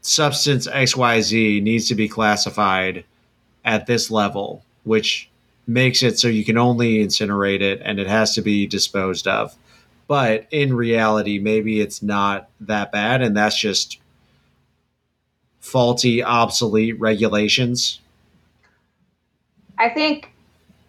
substance 0.00 0.66
XYZ 0.66 1.62
needs 1.62 1.88
to 1.88 1.94
be 1.94 2.08
classified 2.08 3.04
at 3.64 3.86
this 3.86 4.10
level, 4.10 4.64
which 4.84 5.30
makes 5.66 6.02
it 6.02 6.18
so 6.18 6.28
you 6.28 6.44
can 6.44 6.58
only 6.58 7.04
incinerate 7.04 7.60
it 7.60 7.80
and 7.84 7.98
it 7.98 8.06
has 8.06 8.34
to 8.34 8.42
be 8.42 8.66
disposed 8.66 9.26
of. 9.28 9.54
But 10.08 10.46
in 10.50 10.74
reality, 10.74 11.38
maybe 11.38 11.80
it's 11.80 12.02
not 12.02 12.48
that 12.60 12.92
bad, 12.92 13.22
and 13.22 13.36
that's 13.36 13.58
just 13.58 13.98
faulty, 15.60 16.22
obsolete 16.22 16.98
regulations. 17.00 18.00
I 19.78 19.88
think 19.88 20.32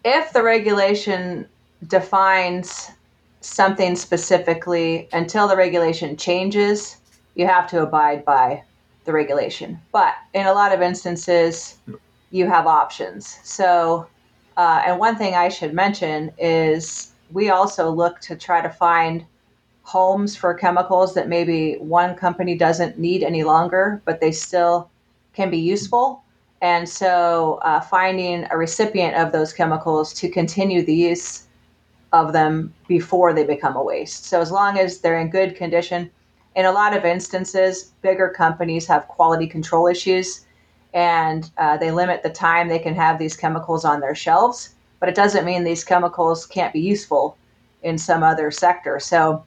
if 0.04 0.32
the 0.32 0.42
regulation 0.42 1.48
defines 1.86 2.90
something 3.44 3.94
specifically 3.94 5.08
until 5.12 5.46
the 5.46 5.56
regulation 5.56 6.16
changes, 6.16 6.96
you 7.34 7.46
have 7.46 7.68
to 7.68 7.82
abide 7.82 8.24
by 8.24 8.62
the 9.04 9.12
regulation. 9.12 9.78
But 9.92 10.14
in 10.32 10.46
a 10.46 10.52
lot 10.52 10.72
of 10.72 10.80
instances, 10.80 11.76
you 12.30 12.46
have 12.46 12.66
options. 12.66 13.38
So, 13.42 14.06
uh, 14.56 14.82
and 14.86 14.98
one 14.98 15.16
thing 15.16 15.34
I 15.34 15.48
should 15.48 15.74
mention 15.74 16.32
is 16.38 17.12
we 17.32 17.50
also 17.50 17.90
look 17.90 18.20
to 18.20 18.36
try 18.36 18.62
to 18.62 18.70
find 18.70 19.26
homes 19.82 20.34
for 20.34 20.54
chemicals 20.54 21.12
that 21.14 21.28
maybe 21.28 21.74
one 21.74 22.14
company 22.14 22.56
doesn't 22.56 22.98
need 22.98 23.22
any 23.22 23.44
longer, 23.44 24.00
but 24.06 24.20
they 24.20 24.32
still 24.32 24.90
can 25.34 25.50
be 25.50 25.58
useful. 25.58 26.22
And 26.62 26.88
so, 26.88 27.58
uh, 27.62 27.80
finding 27.80 28.46
a 28.50 28.56
recipient 28.56 29.16
of 29.16 29.32
those 29.32 29.52
chemicals 29.52 30.14
to 30.14 30.30
continue 30.30 30.82
the 30.82 30.94
use 30.94 31.46
of 32.14 32.32
them 32.32 32.72
before 32.86 33.32
they 33.32 33.44
become 33.44 33.74
a 33.74 33.82
waste. 33.82 34.26
So, 34.26 34.40
as 34.40 34.52
long 34.52 34.78
as 34.78 35.00
they're 35.00 35.18
in 35.18 35.30
good 35.30 35.56
condition, 35.56 36.10
in 36.54 36.64
a 36.64 36.72
lot 36.72 36.96
of 36.96 37.04
instances, 37.04 37.92
bigger 38.02 38.28
companies 38.28 38.86
have 38.86 39.08
quality 39.08 39.48
control 39.48 39.88
issues 39.88 40.46
and 40.94 41.50
uh, 41.58 41.76
they 41.76 41.90
limit 41.90 42.22
the 42.22 42.30
time 42.30 42.68
they 42.68 42.78
can 42.78 42.94
have 42.94 43.18
these 43.18 43.36
chemicals 43.36 43.84
on 43.84 43.98
their 43.98 44.14
shelves. 44.14 44.76
But 45.00 45.08
it 45.08 45.16
doesn't 45.16 45.44
mean 45.44 45.64
these 45.64 45.82
chemicals 45.82 46.46
can't 46.46 46.72
be 46.72 46.80
useful 46.80 47.36
in 47.82 47.98
some 47.98 48.22
other 48.22 48.52
sector. 48.52 49.00
So 49.00 49.44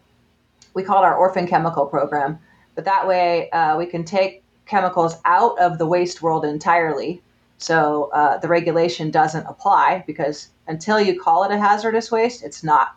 we 0.74 0.84
call 0.84 1.02
it 1.02 1.06
our 1.06 1.16
orphan 1.16 1.48
chemical 1.48 1.86
program. 1.86 2.38
But 2.76 2.84
that 2.84 3.08
way, 3.08 3.50
uh, 3.52 3.78
we 3.78 3.86
can 3.86 4.04
take 4.04 4.44
chemicals 4.66 5.16
out 5.24 5.58
of 5.58 5.78
the 5.78 5.88
waste 5.88 6.22
world 6.22 6.44
entirely. 6.44 7.22
So 7.58 8.10
uh, 8.14 8.38
the 8.38 8.48
regulation 8.48 9.10
doesn't 9.10 9.46
apply 9.48 10.04
because 10.06 10.50
until 10.68 11.02
you 11.02 11.20
call 11.20 11.44
it 11.44 11.52
a 11.52 11.58
hazardous 11.58 12.12
waste, 12.12 12.44
it's 12.44 12.64
not 12.64 12.96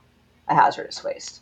a 0.49 0.55
hazardous 0.55 1.03
waste. 1.03 1.41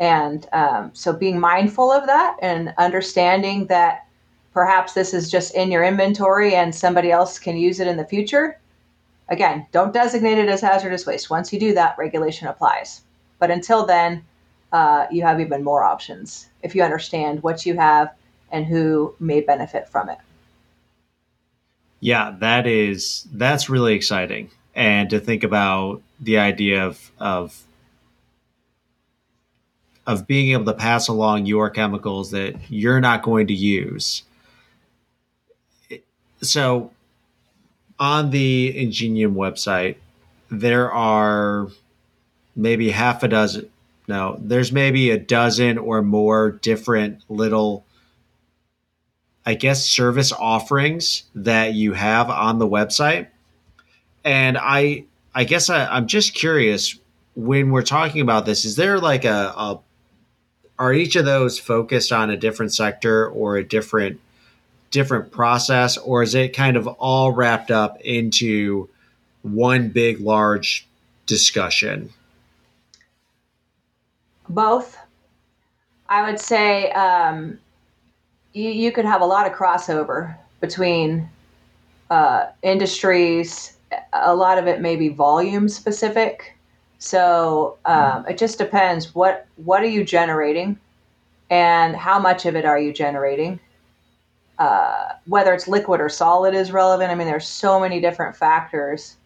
And 0.00 0.46
um, 0.52 0.90
so 0.94 1.12
being 1.12 1.38
mindful 1.38 1.92
of 1.92 2.06
that 2.06 2.36
and 2.40 2.72
understanding 2.78 3.66
that 3.66 4.06
perhaps 4.52 4.94
this 4.94 5.12
is 5.12 5.30
just 5.30 5.54
in 5.54 5.70
your 5.70 5.84
inventory 5.84 6.54
and 6.54 6.74
somebody 6.74 7.10
else 7.10 7.38
can 7.38 7.56
use 7.56 7.78
it 7.78 7.86
in 7.86 7.96
the 7.96 8.04
future. 8.04 8.58
Again, 9.28 9.66
don't 9.72 9.92
designate 9.92 10.38
it 10.38 10.48
as 10.48 10.60
hazardous 10.60 11.04
waste. 11.04 11.28
Once 11.28 11.52
you 11.52 11.60
do 11.60 11.74
that, 11.74 11.98
regulation 11.98 12.48
applies. 12.48 13.02
But 13.38 13.50
until 13.50 13.84
then, 13.84 14.24
uh, 14.72 15.06
you 15.10 15.22
have 15.22 15.40
even 15.40 15.62
more 15.62 15.82
options 15.82 16.48
if 16.62 16.74
you 16.74 16.82
understand 16.82 17.42
what 17.42 17.66
you 17.66 17.76
have 17.76 18.14
and 18.50 18.64
who 18.64 19.14
may 19.20 19.40
benefit 19.40 19.88
from 19.88 20.08
it. 20.08 20.18
Yeah, 22.00 22.36
that 22.40 22.66
is 22.66 23.26
that's 23.32 23.68
really 23.68 23.94
exciting, 23.94 24.50
and 24.74 25.08
to 25.10 25.18
think 25.18 25.42
about 25.44 26.02
the 26.20 26.38
idea 26.38 26.84
of 26.86 27.10
of 27.18 27.62
of 30.06 30.26
being 30.26 30.52
able 30.52 30.64
to 30.66 30.72
pass 30.74 31.08
along 31.08 31.46
your 31.46 31.68
chemicals 31.68 32.30
that 32.30 32.54
you're 32.70 33.00
not 33.00 33.22
going 33.22 33.46
to 33.48 33.54
use. 33.54 34.22
So 36.42 36.92
on 37.98 38.30
the 38.30 38.78
Ingenium 38.78 39.34
website, 39.34 39.96
there 40.50 40.92
are 40.92 41.68
maybe 42.54 42.90
half 42.90 43.22
a 43.22 43.28
dozen 43.28 43.70
no. 44.08 44.38
There's 44.40 44.70
maybe 44.70 45.10
a 45.10 45.18
dozen 45.18 45.78
or 45.78 46.00
more 46.00 46.52
different 46.52 47.22
little, 47.28 47.84
I 49.46 49.54
guess, 49.54 49.86
service 49.86 50.32
offerings 50.32 51.22
that 51.36 51.74
you 51.74 51.92
have 51.92 52.28
on 52.28 52.58
the 52.58 52.66
website. 52.66 53.28
And 54.24 54.58
I, 54.58 55.04
I 55.34 55.44
guess 55.44 55.70
I, 55.70 55.86
I'm 55.86 56.08
just 56.08 56.34
curious 56.34 56.98
when 57.36 57.70
we're 57.70 57.82
talking 57.82 58.22
about 58.22 58.44
this, 58.44 58.64
is 58.64 58.74
there 58.74 58.98
like 58.98 59.24
a, 59.24 59.52
a 59.56 59.80
are 60.78 60.92
each 60.92 61.16
of 61.16 61.24
those 61.24 61.58
focused 61.58 62.12
on 62.12 62.28
a 62.30 62.36
different 62.36 62.74
sector 62.74 63.28
or 63.28 63.56
a 63.56 63.64
different 63.64 64.20
different 64.90 65.30
process? 65.30 65.96
Or 65.96 66.22
is 66.22 66.34
it 66.34 66.54
kind 66.54 66.76
of 66.76 66.86
all 66.86 67.32
wrapped 67.32 67.70
up 67.70 68.00
into 68.00 68.88
one 69.42 69.90
big 69.90 70.20
large 70.20 70.86
discussion? 71.26 72.10
Both. 74.48 74.98
I 76.08 76.28
would 76.28 76.40
say 76.40 76.90
um, 76.92 77.58
you, 78.56 78.70
you 78.70 78.92
could 78.92 79.04
have 79.04 79.20
a 79.20 79.26
lot 79.26 79.46
of 79.46 79.52
crossover 79.52 80.36
between 80.60 81.28
uh, 82.10 82.46
industries 82.62 83.76
a 84.12 84.34
lot 84.34 84.58
of 84.58 84.66
it 84.66 84.80
may 84.80 84.96
be 84.96 85.08
volume 85.08 85.68
specific 85.68 86.56
so 86.98 87.78
um, 87.84 88.24
it 88.28 88.38
just 88.38 88.58
depends 88.58 89.14
what 89.14 89.46
what 89.56 89.82
are 89.82 89.88
you 89.88 90.04
generating, 90.04 90.78
and 91.50 91.94
how 91.94 92.18
much 92.18 92.46
of 92.46 92.56
it 92.56 92.64
are 92.64 92.78
you 92.78 92.92
generating. 92.92 93.60
Uh, 94.58 95.10
whether 95.26 95.52
it's 95.52 95.68
liquid 95.68 96.00
or 96.00 96.08
solid 96.08 96.54
is 96.54 96.72
relevant. 96.72 97.10
I 97.10 97.14
mean, 97.14 97.26
there's 97.26 97.46
so 97.46 97.78
many 97.78 98.00
different 98.00 98.34
factors 98.34 99.16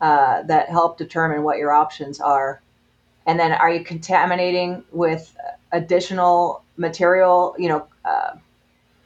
uh, 0.00 0.42
that 0.42 0.68
help 0.68 0.98
determine 0.98 1.44
what 1.44 1.58
your 1.58 1.72
options 1.72 2.20
are. 2.20 2.60
And 3.26 3.38
then, 3.38 3.52
are 3.52 3.70
you 3.70 3.84
contaminating 3.84 4.82
with 4.90 5.36
additional 5.70 6.64
material? 6.76 7.54
You 7.56 7.68
know, 7.68 7.86
uh, 8.04 8.32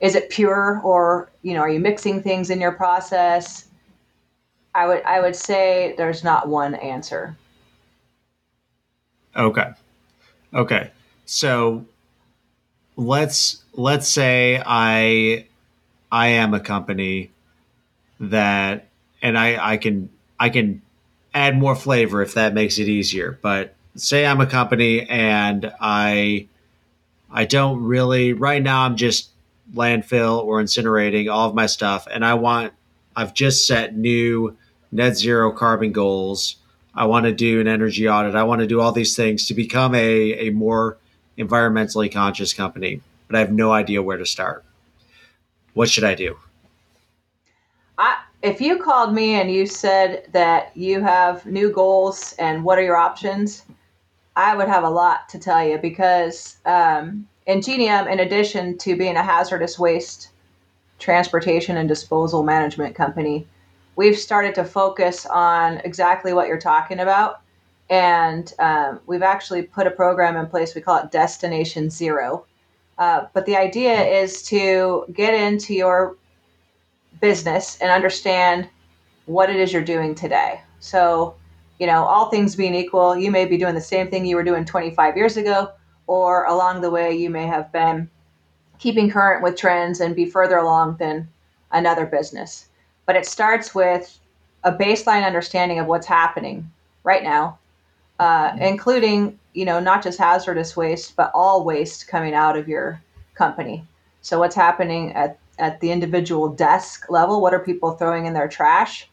is 0.04 0.14
it 0.14 0.28
pure, 0.28 0.82
or 0.84 1.30
you 1.40 1.54
know, 1.54 1.60
are 1.60 1.70
you 1.70 1.80
mixing 1.80 2.22
things 2.22 2.50
in 2.50 2.60
your 2.60 2.72
process? 2.72 3.68
I 4.74 4.86
would 4.86 5.02
I 5.04 5.18
would 5.18 5.34
say 5.34 5.94
there's 5.96 6.22
not 6.22 6.46
one 6.46 6.74
answer. 6.74 7.34
Okay. 9.34 9.70
Okay. 10.52 10.90
So 11.24 11.86
let's 12.96 13.64
let's 13.72 14.06
say 14.06 14.62
I 14.64 15.46
I 16.12 16.26
am 16.28 16.52
a 16.52 16.60
company 16.60 17.30
that 18.20 18.88
and 19.22 19.38
I 19.38 19.72
I 19.72 19.78
can 19.78 20.10
I 20.38 20.50
can 20.50 20.82
add 21.32 21.56
more 21.56 21.74
flavor 21.74 22.20
if 22.20 22.34
that 22.34 22.52
makes 22.52 22.78
it 22.78 22.88
easier. 22.88 23.38
But 23.40 23.74
say 23.96 24.26
I'm 24.26 24.42
a 24.42 24.46
company 24.46 25.08
and 25.08 25.72
I 25.80 26.46
I 27.30 27.46
don't 27.46 27.82
really 27.82 28.34
right 28.34 28.62
now 28.62 28.82
I'm 28.82 28.96
just 28.96 29.30
landfill 29.72 30.42
or 30.44 30.62
incinerating 30.62 31.32
all 31.32 31.48
of 31.48 31.54
my 31.54 31.66
stuff 31.66 32.06
and 32.10 32.24
I 32.24 32.34
want 32.34 32.72
I've 33.16 33.34
just 33.34 33.66
set 33.66 33.96
new 33.96 34.56
net 34.92 35.16
zero 35.16 35.52
carbon 35.52 35.92
goals 35.92 36.56
I 36.96 37.06
want 37.06 37.26
to 37.26 37.32
do 37.32 37.60
an 37.60 37.66
energy 37.66 38.08
audit. 38.08 38.34
I 38.34 38.44
want 38.44 38.60
to 38.60 38.66
do 38.66 38.80
all 38.80 38.92
these 38.92 39.16
things 39.16 39.46
to 39.48 39.54
become 39.54 39.94
a, 39.94 40.48
a 40.48 40.50
more 40.50 40.96
environmentally 41.36 42.12
conscious 42.12 42.52
company, 42.52 43.00
but 43.26 43.36
I 43.36 43.40
have 43.40 43.52
no 43.52 43.72
idea 43.72 44.02
where 44.02 44.16
to 44.16 44.26
start. 44.26 44.64
What 45.72 45.90
should 45.90 46.04
I 46.04 46.14
do? 46.14 46.36
I, 47.98 48.18
if 48.42 48.60
you 48.60 48.78
called 48.78 49.12
me 49.12 49.34
and 49.34 49.50
you 49.50 49.66
said 49.66 50.28
that 50.32 50.76
you 50.76 51.00
have 51.00 51.44
new 51.46 51.72
goals 51.72 52.34
and 52.38 52.62
what 52.62 52.78
are 52.78 52.82
your 52.82 52.96
options, 52.96 53.64
I 54.36 54.56
would 54.56 54.68
have 54.68 54.84
a 54.84 54.90
lot 54.90 55.28
to 55.30 55.38
tell 55.38 55.66
you 55.66 55.78
because 55.78 56.58
um, 56.64 57.28
Ingenium, 57.46 58.08
in 58.08 58.20
addition 58.20 58.78
to 58.78 58.96
being 58.96 59.16
a 59.16 59.22
hazardous 59.22 59.78
waste 59.78 60.30
transportation 60.98 61.76
and 61.76 61.88
disposal 61.88 62.42
management 62.42 62.94
company, 62.94 63.46
we've 63.96 64.18
started 64.18 64.54
to 64.54 64.64
focus 64.64 65.26
on 65.26 65.78
exactly 65.78 66.32
what 66.32 66.48
you're 66.48 66.58
talking 66.58 67.00
about. 67.00 67.40
And 67.90 68.52
um, 68.58 69.00
we've 69.06 69.22
actually 69.22 69.62
put 69.62 69.86
a 69.86 69.90
program 69.90 70.36
in 70.36 70.46
place. 70.46 70.74
We 70.74 70.80
call 70.80 71.02
it 71.02 71.10
Destination 71.10 71.90
Zero. 71.90 72.46
Uh, 72.96 73.26
but 73.34 73.44
the 73.44 73.56
idea 73.56 74.02
is 74.02 74.42
to 74.44 75.04
get 75.12 75.34
into 75.34 75.74
your 75.74 76.16
business 77.20 77.78
and 77.80 77.90
understand 77.90 78.68
what 79.26 79.50
it 79.50 79.56
is 79.56 79.72
you're 79.72 79.82
doing 79.82 80.14
today. 80.14 80.60
So, 80.80 81.34
you 81.78 81.86
know, 81.86 82.04
all 82.04 82.30
things 82.30 82.56
being 82.56 82.74
equal, 82.74 83.16
you 83.16 83.30
may 83.30 83.44
be 83.44 83.58
doing 83.58 83.74
the 83.74 83.80
same 83.80 84.08
thing 84.08 84.24
you 84.24 84.36
were 84.36 84.44
doing 84.44 84.64
25 84.64 85.16
years 85.16 85.36
ago, 85.36 85.70
or 86.06 86.44
along 86.44 86.80
the 86.80 86.90
way, 86.90 87.16
you 87.16 87.30
may 87.30 87.46
have 87.46 87.72
been 87.72 88.10
keeping 88.78 89.10
current 89.10 89.42
with 89.42 89.56
trends 89.56 90.00
and 90.00 90.16
be 90.16 90.26
further 90.26 90.58
along 90.58 90.96
than 90.98 91.28
another 91.72 92.06
business 92.06 92.68
but 93.06 93.16
it 93.16 93.26
starts 93.26 93.74
with 93.74 94.18
a 94.64 94.72
baseline 94.72 95.26
understanding 95.26 95.78
of 95.78 95.86
what's 95.86 96.06
happening 96.06 96.70
right 97.02 97.22
now, 97.22 97.58
uh, 98.18 98.50
mm-hmm. 98.50 98.62
including 98.62 99.38
you 99.52 99.64
know 99.64 99.80
not 99.80 100.02
just 100.02 100.18
hazardous 100.18 100.76
waste, 100.76 101.16
but 101.16 101.30
all 101.34 101.64
waste 101.64 102.08
coming 102.08 102.34
out 102.34 102.56
of 102.56 102.68
your 102.68 103.00
company. 103.34 103.84
So 104.22 104.38
what's 104.38 104.56
happening 104.56 105.12
at 105.12 105.38
at 105.58 105.80
the 105.80 105.90
individual 105.90 106.48
desk 106.48 107.10
level? 107.10 107.40
What 107.40 107.54
are 107.54 107.60
people 107.60 107.92
throwing 107.92 108.26
in 108.26 108.32
their 108.32 108.48
trash? 108.48 109.08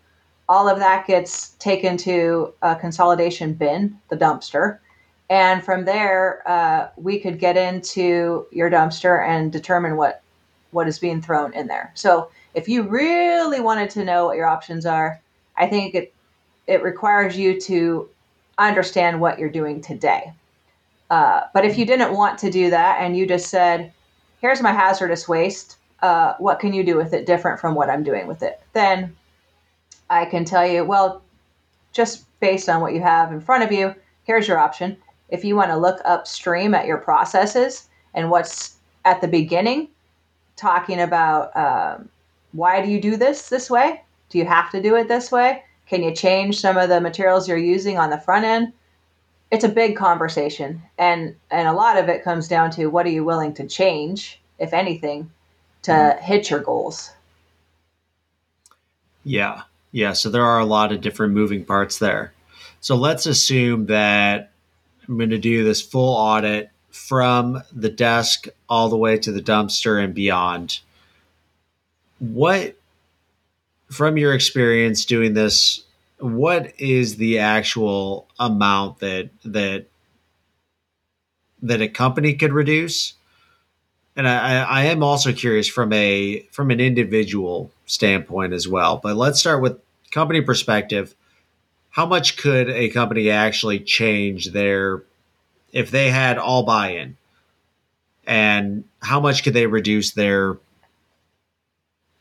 All 0.50 0.68
of 0.68 0.80
that 0.80 1.08
gets 1.08 1.52
taken 1.60 1.98
to 1.98 2.54
a 2.62 2.76
consolidation 2.76 3.54
bin, 3.54 3.98
the 4.10 4.18
dumpster. 4.18 4.80
And 5.32 5.63
from 5.63 5.86
there, 5.86 6.44
uh, 6.46 6.89
we 6.98 7.17
could 7.17 7.39
get 7.39 7.56
into 7.56 8.46
your 8.52 8.70
dumpster 8.70 9.26
and 9.26 9.50
determine 9.50 9.96
what 9.96 10.22
what 10.72 10.89
is 10.89 11.00
being 11.00 11.22
thrown 11.22 11.54
in 11.54 11.67
there. 11.67 11.91
So 11.96 12.30
if 12.54 12.67
you 12.67 12.84
really 12.84 13.62
wanted 13.62 13.89
to 13.91 14.06
know 14.06 14.26
what 14.26 14.38
your 14.38 14.46
options 14.46 14.86
are, 14.86 15.22
I 15.56 15.67
think 15.67 15.96
it 15.96 16.13
it 16.67 16.84
requires 16.84 17.38
you 17.38 17.60
to 17.62 18.10
understand 18.58 19.22
what 19.22 19.39
you're 19.39 19.50
doing 19.50 19.82
today. 19.82 20.34
Uh, 21.10 21.44
but 21.54 21.63
if 21.63 21.78
you 21.78 21.86
didn't 21.86 22.13
want 22.13 22.38
to 22.39 22.52
do 22.52 22.70
that 22.70 22.98
and 23.00 23.15
you 23.15 23.26
just 23.26 23.48
said, 23.50 23.94
"Here's 24.41 24.62
my 24.62 24.74
hazardous 24.74 25.30
waste. 25.30 25.78
Uh, 26.02 26.34
what 26.39 26.60
can 26.60 26.74
you 26.74 26.84
do 26.84 26.98
with 26.98 27.13
it 27.13 27.26
different 27.26 27.62
from 27.62 27.74
what 27.74 27.89
I'm 27.89 28.04
doing 28.04 28.28
with 28.28 28.44
it?" 28.44 28.60
Then 28.74 29.15
I 30.10 30.26
can 30.26 30.44
tell 30.44 30.67
you, 30.67 30.84
well, 30.84 31.22
just 31.94 32.26
based 32.41 32.67
on 32.67 32.82
what 32.82 32.94
you 32.94 33.02
have 33.02 33.32
in 33.32 33.39
front 33.39 33.63
of 33.63 33.72
you, 33.72 33.96
here's 34.26 34.46
your 34.46 34.60
option. 34.60 34.98
If 35.32 35.44
you 35.44 35.56
want 35.56 35.72
to 35.72 35.78
look 35.78 36.00
upstream 36.06 36.76
at 36.76 36.86
your 36.86 36.98
processes 36.98 37.88
and 38.13 38.30
what's 38.30 38.76
at 39.06 39.22
the 39.22 39.28
beginning, 39.28 39.88
talking 40.58 41.00
about 41.00 41.56
um, 41.56 42.10
why 42.52 42.82
do 42.86 42.91
you 42.91 43.02
do 43.02 43.17
this 43.17 43.50
this 43.50 43.70
way? 43.70 44.02
Do 44.30 44.38
you 44.38 44.46
have 44.46 44.70
to 44.72 44.82
do 44.82 44.96
it 44.96 45.08
this 45.08 45.32
way? 45.32 45.63
Can 45.88 46.04
you 46.04 46.13
change 46.13 46.60
some 46.60 46.78
of 46.78 46.89
the 46.89 47.02
materials 47.02 47.48
you're 47.48 47.58
using 47.58 47.98
on 47.98 48.10
the 48.10 48.20
front 48.20 48.46
end? 48.46 48.74
It's 49.52 49.65
a 49.65 49.70
big 49.70 49.98
conversation, 49.98 50.82
and 50.98 51.36
and 51.50 51.67
a 51.67 51.74
lot 51.74 51.98
of 51.98 52.08
it 52.08 52.24
comes 52.24 52.48
down 52.48 52.72
to 52.72 52.88
what 52.88 53.06
are 53.06 53.10
you 53.10 53.26
willing 53.26 53.54
to 53.56 53.67
change, 53.67 54.39
if 54.60 54.74
anything, 54.74 55.30
to 55.82 55.91
mm-hmm. 55.91 56.24
hit 56.24 56.50
your 56.50 56.62
goals. 56.62 57.12
Yeah, 59.26 59.63
yeah. 59.91 60.13
So 60.13 60.30
there 60.30 60.46
are 60.46 60.60
a 60.60 60.65
lot 60.65 60.94
of 60.94 61.02
different 61.02 61.34
moving 61.34 61.65
parts 61.65 62.00
there. 62.00 62.32
So 62.80 62.96
let's 62.96 63.26
assume 63.26 63.88
that 63.88 64.51
I'm 65.12 65.17
going 65.17 65.30
to 65.32 65.38
do 65.38 65.65
this 65.65 65.82
full 65.82 66.15
audit 66.15 66.69
from 66.89 67.62
the 67.74 67.89
desk 67.89 68.47
all 68.69 68.88
the 68.88 68.95
way 68.95 69.17
to 69.17 69.34
the 69.34 69.41
dumpster 69.41 70.02
and 70.02 70.13
beyond. 70.13 70.80
What 72.19 72.78
from 73.89 74.17
your 74.17 74.34
experience 74.34 75.04
doing 75.04 75.34
this 75.34 75.84
what 76.19 76.71
is 76.80 77.17
the 77.17 77.39
actual 77.39 78.28
amount 78.39 79.00
that 79.00 79.30
that 79.43 79.88
that 81.62 81.82
a 81.82 81.89
company 81.89 82.34
could 82.34 82.54
reduce? 82.54 83.15
And 84.15 84.30
I, 84.30 84.63
I 84.63 84.84
am 84.86 85.04
also 85.04 85.34
curious 85.34 85.67
from 85.67 85.91
a 85.91 86.39
from 86.52 86.71
an 86.71 86.80
individual 86.80 87.69
standpoint 87.86 88.54
as 88.54 88.65
well 88.65 88.97
but 89.04 89.17
let's 89.17 89.41
start 89.41 89.62
with 89.62 89.78
company 90.12 90.39
perspective 90.39 91.15
how 91.92 92.06
much 92.06 92.38
could 92.38 92.70
a 92.70 92.90
company 92.90 93.30
actually 93.30 93.80
change 93.80 94.52
their 94.52 95.04
if 95.72 95.92
they 95.92 96.10
had 96.10 96.38
all 96.38 96.64
buy-in 96.64 97.16
and 98.26 98.84
how 99.02 99.20
much 99.20 99.44
could 99.44 99.54
they 99.54 99.68
reduce 99.68 100.12
their 100.12 100.58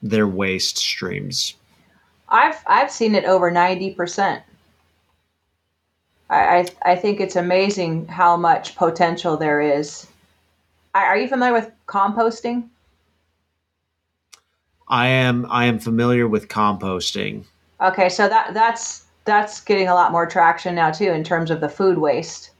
their 0.02 0.26
waste 0.26 0.78
streams? 0.78 1.54
I've 2.28 2.62
I've 2.66 2.90
seen 2.90 3.14
it 3.14 3.24
over 3.24 3.50
ninety 3.50 3.94
percent. 3.94 4.42
I, 6.30 6.68
I 6.82 6.94
think 6.94 7.18
it's 7.18 7.34
amazing 7.34 8.06
how 8.06 8.36
much 8.36 8.76
potential 8.76 9.36
there 9.36 9.60
is. 9.60 10.06
Are 10.94 11.18
you 11.18 11.26
familiar 11.26 11.52
with 11.52 11.72
composting? 11.88 12.68
I 14.86 15.08
am. 15.08 15.46
I 15.50 15.64
am 15.64 15.78
familiar 15.80 16.28
with 16.28 16.48
composting. 16.48 17.44
Okay, 17.80 18.08
so 18.08 18.28
that 18.28 18.54
that's 18.54 19.06
that's 19.30 19.60
getting 19.60 19.86
a 19.86 19.94
lot 19.94 20.10
more 20.10 20.26
traction 20.26 20.74
now 20.74 20.90
too 20.90 21.10
in 21.12 21.22
terms 21.22 21.52
of 21.52 21.60
the 21.60 21.68
food 21.68 21.98
waste, 21.98 22.50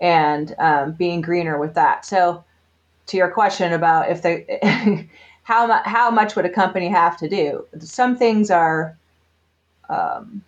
and 0.00 0.54
um, 0.58 0.92
being 0.92 1.20
greener 1.20 1.58
with 1.58 1.74
that. 1.74 2.04
So, 2.04 2.44
to 3.06 3.16
your 3.16 3.28
question 3.30 3.72
about 3.72 4.08
if 4.08 4.22
they, 4.22 4.60
how 5.42 5.66
mu- 5.66 5.82
how 5.84 6.10
much 6.10 6.36
would 6.36 6.46
a 6.46 6.50
company 6.50 6.88
have 6.88 7.16
to 7.18 7.28
do? 7.28 7.66
Some 7.80 8.16
things 8.16 8.50
are 8.52 8.96
um, 9.88 10.44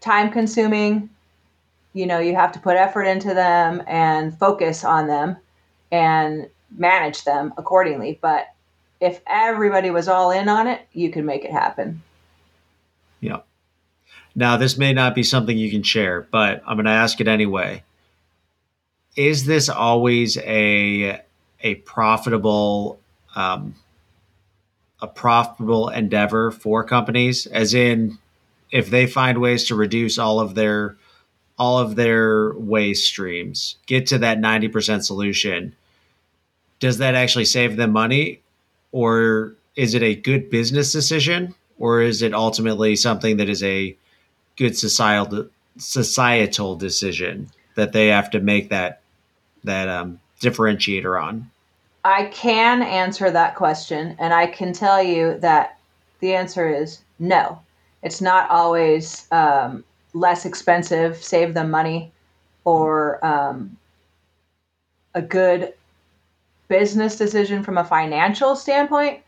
time 0.00 0.32
consuming. 0.32 1.08
You 1.92 2.06
know, 2.06 2.18
you 2.18 2.34
have 2.34 2.50
to 2.52 2.58
put 2.58 2.76
effort 2.76 3.04
into 3.04 3.32
them 3.32 3.80
and 3.86 4.36
focus 4.36 4.84
on 4.84 5.06
them 5.06 5.36
and 5.92 6.48
manage 6.76 7.22
them 7.22 7.54
accordingly. 7.56 8.18
But 8.20 8.48
if 9.00 9.20
everybody 9.28 9.90
was 9.90 10.08
all 10.08 10.32
in 10.32 10.48
on 10.48 10.66
it, 10.66 10.80
you 10.92 11.10
could 11.10 11.24
make 11.24 11.44
it 11.44 11.52
happen. 11.52 12.02
Yeah. 13.20 13.42
Now, 14.34 14.56
this 14.56 14.76
may 14.76 14.92
not 14.92 15.14
be 15.14 15.22
something 15.22 15.56
you 15.56 15.70
can 15.70 15.82
share, 15.82 16.22
but 16.22 16.62
I'm 16.66 16.76
going 16.76 16.86
to 16.86 16.90
ask 16.90 17.20
it 17.20 17.28
anyway. 17.28 17.84
Is 19.16 19.46
this 19.46 19.68
always 19.68 20.36
a 20.38 21.20
a 21.60 21.74
profitable 21.76 22.98
um, 23.36 23.76
a 25.00 25.06
profitable 25.06 25.88
endeavor 25.88 26.50
for 26.50 26.82
companies? 26.82 27.46
As 27.46 27.74
in, 27.74 28.18
if 28.72 28.90
they 28.90 29.06
find 29.06 29.40
ways 29.40 29.64
to 29.68 29.76
reduce 29.76 30.18
all 30.18 30.40
of 30.40 30.56
their 30.56 30.96
all 31.56 31.78
of 31.78 31.94
their 31.94 32.52
waste 32.54 33.06
streams, 33.06 33.76
get 33.86 34.08
to 34.08 34.18
that 34.18 34.38
90% 34.38 35.04
solution, 35.04 35.76
does 36.80 36.98
that 36.98 37.14
actually 37.14 37.44
save 37.44 37.76
them 37.76 37.92
money 37.92 38.40
or 38.90 39.54
is 39.76 39.94
it 39.94 40.02
a 40.02 40.16
good 40.16 40.50
business 40.50 40.90
decision 40.90 41.54
or 41.78 42.02
is 42.02 42.22
it 42.22 42.34
ultimately 42.34 42.96
something 42.96 43.36
that 43.36 43.48
is 43.48 43.62
a 43.62 43.96
good 44.56 44.76
societal 44.76 45.48
societal 45.76 46.76
decision 46.76 47.50
that 47.74 47.92
they 47.92 48.08
have 48.08 48.30
to 48.30 48.40
make 48.40 48.70
that 48.70 49.00
that 49.64 49.88
um, 49.88 50.20
differentiator 50.40 51.20
on? 51.20 51.50
I 52.04 52.26
can 52.26 52.82
answer 52.82 53.30
that 53.30 53.56
question, 53.56 54.14
and 54.18 54.34
I 54.34 54.46
can 54.46 54.72
tell 54.72 55.02
you 55.02 55.38
that 55.38 55.78
the 56.20 56.34
answer 56.34 56.68
is 56.68 57.00
no. 57.18 57.58
It's 58.02 58.20
not 58.20 58.50
always 58.50 59.26
um, 59.32 59.82
less 60.12 60.44
expensive, 60.44 61.16
save 61.16 61.54
them 61.54 61.70
money, 61.70 62.12
or 62.64 63.24
um, 63.24 63.76
a 65.14 65.22
good 65.22 65.72
business 66.68 67.16
decision 67.16 67.62
from 67.62 67.78
a 67.78 67.84
financial 67.84 68.54
standpoint, 68.56 69.20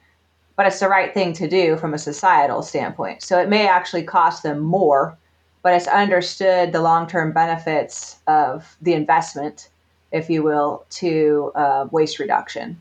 but 0.56 0.66
it's 0.66 0.80
the 0.80 0.88
right 0.88 1.12
thing 1.12 1.32
to 1.34 1.46
do 1.46 1.76
from 1.76 1.94
a 1.94 1.98
societal 1.98 2.62
standpoint. 2.62 3.22
So 3.22 3.38
it 3.38 3.48
may 3.48 3.68
actually 3.68 4.02
cost 4.02 4.42
them 4.42 4.60
more, 4.60 5.16
but 5.62 5.74
it's 5.74 5.86
understood 5.86 6.72
the 6.72 6.80
long 6.80 7.06
term 7.06 7.32
benefits 7.32 8.18
of 8.26 8.76
the 8.80 8.94
investment, 8.94 9.68
if 10.12 10.30
you 10.30 10.42
will, 10.42 10.84
to 10.90 11.52
uh, 11.54 11.88
waste 11.90 12.18
reduction. 12.18 12.80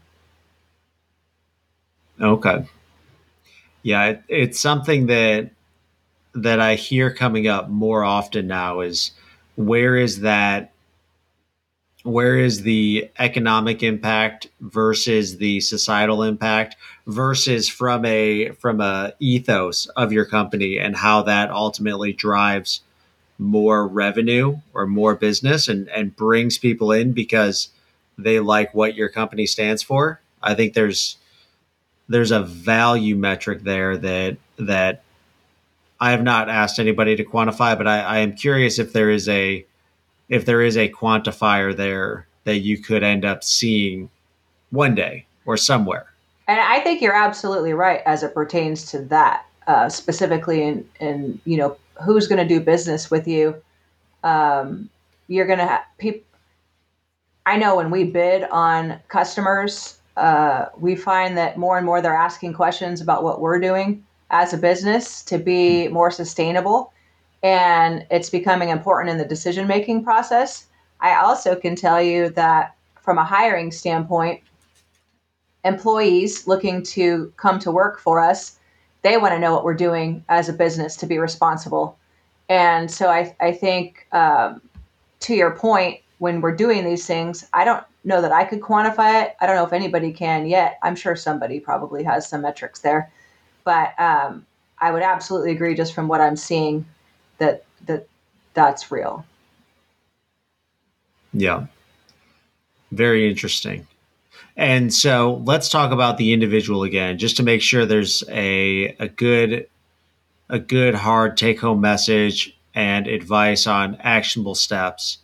Okay. 2.22 2.66
Yeah, 3.84 4.06
it, 4.06 4.24
it's 4.30 4.60
something 4.60 5.08
that 5.08 5.52
that 6.34 6.60
I 6.60 6.76
hear 6.76 7.14
coming 7.14 7.48
up 7.48 7.70
more 7.70 8.04
often 8.04 8.48
now 8.48 8.82
is 8.82 9.12
where 9.56 9.96
is 9.96 10.22
that 10.22 10.74
where 12.04 12.38
is 12.38 12.62
the 12.62 13.10
economic 13.18 13.82
impact 13.82 14.48
versus 14.62 15.38
the 15.38 15.60
societal 15.60 16.22
impact 16.22 16.76
versus 17.08 17.70
from 17.70 18.04
a 18.06 18.50
from 18.52 18.82
a 18.82 19.14
ethos 19.20 19.88
of 19.96 20.12
your 20.12 20.26
company 20.26 20.78
and 20.78 20.96
how 20.96 21.22
that 21.22 21.52
ultimately 21.52 22.12
drives 22.12 22.82
more 23.38 23.88
revenue 23.88 24.58
or 24.74 24.88
more 24.88 25.14
business 25.14 25.68
and 25.68 25.88
and 25.90 26.16
brings 26.16 26.58
people 26.58 26.92
in 26.92 27.12
because 27.12 27.70
they 28.18 28.40
like 28.40 28.74
what 28.74 28.96
your 28.96 29.10
company 29.10 29.46
stands 29.46 29.84
for 29.84 30.20
i 30.42 30.56
think 30.56 30.74
there's 30.74 31.18
there's 32.08 32.32
a 32.32 32.42
value 32.42 33.16
metric 33.16 33.64
there 33.64 33.98
that 33.98 34.38
that 34.58 35.04
I 36.00 36.12
have 36.12 36.24
not 36.24 36.50
asked 36.50 36.80
anybody 36.80 37.16
to 37.16 37.24
quantify, 37.24 37.78
but 37.78 37.88
I, 37.88 38.02
I 38.02 38.18
am 38.20 38.36
curious 38.36 38.80
if 38.80 38.94
there 38.94 39.10
is 39.10 39.30
a 39.30 39.66
if 40.28 40.46
there 40.46 40.62
is 40.62 40.76
a 40.76 40.90
quantifier 40.90 41.76
there 41.76 42.28
that 42.44 42.60
you 42.60 42.78
could 42.78 43.04
end 43.04 43.26
up 43.26 43.44
seeing 43.44 44.10
one 44.72 44.96
day 44.96 45.26
or 45.46 45.56
somewhere. 45.56 46.08
And 46.48 46.60
I 46.60 46.80
think 46.80 47.02
you're 47.02 47.16
absolutely 47.16 47.74
right 47.74 48.02
as 48.06 48.24
it 48.24 48.34
pertains 48.34 48.86
to 48.92 49.02
that 49.06 49.46
uh, 49.68 49.90
specifically, 49.90 50.64
and 50.64 50.88
in 51.00 51.40
you 51.46 51.58
know 51.58 51.78
who's 52.04 52.28
going 52.28 52.46
to 52.46 52.48
do 52.48 52.60
business 52.60 53.10
with 53.10 53.28
you. 53.28 53.56
Um, 54.24 54.90
you're 55.28 55.48
going 55.48 55.60
to 55.60 55.66
have 55.66 55.84
people. 55.98 56.22
I 57.46 57.58
know 57.58 57.76
when 57.76 57.92
we 57.92 58.04
bid 58.04 58.44
on 58.46 59.00
customers, 59.08 60.00
uh, 60.18 60.68
we 60.78 60.96
find 60.96 61.38
that 61.38 61.58
more 61.58 61.78
and 61.78 61.86
more 61.86 62.02
they're 62.02 62.14
asking 62.14 62.54
questions 62.54 63.02
about 63.02 63.24
what 63.24 63.42
we're 63.42 63.60
doing 63.60 64.04
as 64.32 64.54
a 64.54 64.58
business 64.58 65.24
to 65.24 65.38
be 65.38 65.88
more 65.90 66.10
sustainable. 66.10 66.92
And 67.44 68.06
it's 68.10 68.30
becoming 68.30 68.70
important 68.70 69.12
in 69.12 69.18
the 69.18 69.26
decision 69.26 69.68
making 69.68 70.04
process. 70.04 70.66
I 71.02 71.16
also 71.16 71.56
can 71.56 71.76
tell 71.76 72.02
you 72.02 72.30
that 72.30 72.76
from 73.02 73.20
a 73.20 73.24
hiring 73.24 73.72
standpoint, 73.72 74.42
employees 75.66 76.48
looking 76.48 76.82
to 76.84 77.34
come 77.38 77.60
to 77.60 77.72
work 77.72 78.00
for 78.00 78.20
us, 78.20 78.58
they 79.02 79.18
want 79.18 79.34
to 79.34 79.40
know 79.40 79.54
what 79.54 79.66
we're 79.66 79.74
doing 79.74 80.24
as 80.30 80.48
a 80.48 80.54
business 80.54 80.96
to 80.98 81.06
be 81.06 81.18
responsible. 81.18 81.98
And 82.48 82.90
so 82.90 83.10
I, 83.10 83.36
I 83.40 83.52
think, 83.52 84.08
um, 84.14 84.62
to 85.22 85.36
your 85.36 85.52
point, 85.52 86.00
when 86.20 86.40
we're 86.40 86.56
doing 86.56 86.86
these 86.86 87.06
things, 87.06 87.46
I 87.54 87.66
don't 87.66 87.84
know 88.04 88.22
that 88.22 88.32
I 88.32 88.46
could 88.46 88.62
quantify 88.62 89.24
it. 89.24 89.36
I 89.42 89.48
don't 89.48 89.56
know 89.56 89.66
if 89.66 89.74
anybody 89.74 90.14
can 90.14 90.48
yet. 90.48 90.80
I'm 90.82 90.96
sure 90.96 91.16
somebody 91.16 91.60
probably 91.60 92.04
has 92.04 92.30
some 92.30 92.42
metrics 92.42 92.80
there 92.80 93.12
but 93.66 94.00
um, 94.00 94.46
I 94.80 94.92
would 94.92 95.02
absolutely 95.02 95.52
agree, 95.52 95.76
just 95.76 95.94
from 95.94 96.08
what 96.08 96.22
I'm 96.22 96.38
seeing, 96.38 96.86
that 97.40 97.66
that 97.88 98.08
that's 98.54 98.90
real. 98.90 99.26
Yeah, 101.34 101.66
very 102.94 103.28
interesting. 103.28 103.86
And 104.58 104.94
so 104.94 105.42
let's 105.46 105.70
talk 105.70 105.92
about 105.92 106.18
the 106.18 106.32
individual 106.32 106.84
again, 106.84 107.18
just 107.18 107.38
to 107.38 107.44
make 107.44 107.62
sure 107.62 107.86
there's 107.86 108.24
a 108.30 108.96
a 109.00 109.08
good 109.10 109.68
a 110.50 110.60
good 110.60 110.96
hard 110.96 111.38
take 111.38 111.60
home 111.60 111.82
message 111.82 112.56
and 112.74 113.08
advice 113.08 113.68
on 113.68 113.96
actionable 114.02 114.56
steps. 114.56 115.18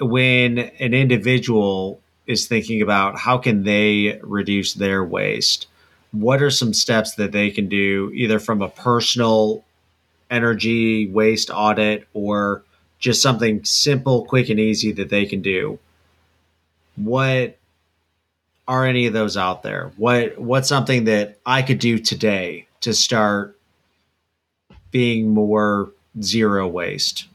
When 0.00 0.58
an 0.58 0.94
individual 0.94 2.00
is 2.26 2.46
thinking 2.46 2.80
about 2.82 3.18
how 3.18 3.38
can 3.38 3.64
they 3.64 4.20
reduce 4.22 4.74
their 4.74 5.04
waste, 5.04 5.66
what 6.12 6.42
are 6.42 6.50
some 6.50 6.74
steps 6.74 7.14
that 7.14 7.32
they 7.32 7.50
can 7.50 7.68
do 7.68 8.10
either 8.14 8.38
from 8.38 8.62
a 8.62 8.68
personal 8.68 9.64
energy 10.30 11.08
waste 11.08 11.50
audit 11.52 12.06
or 12.14 12.62
just 12.98 13.22
something 13.22 13.64
simple, 13.64 14.24
quick, 14.26 14.48
and 14.48 14.60
easy 14.60 14.92
that 14.92 15.10
they 15.10 15.26
can 15.26 15.42
do? 15.42 15.78
What 16.96 17.56
are 18.70 18.86
any 18.86 19.06
of 19.06 19.12
those 19.12 19.36
out 19.36 19.64
there? 19.64 19.90
What 19.96 20.38
what's 20.38 20.68
something 20.68 21.04
that 21.04 21.40
I 21.44 21.60
could 21.60 21.80
do 21.80 21.98
today 21.98 22.68
to 22.82 22.94
start 22.94 23.58
being 24.92 25.28
more 25.28 25.90
zero 26.22 26.68
waste? 26.68 27.26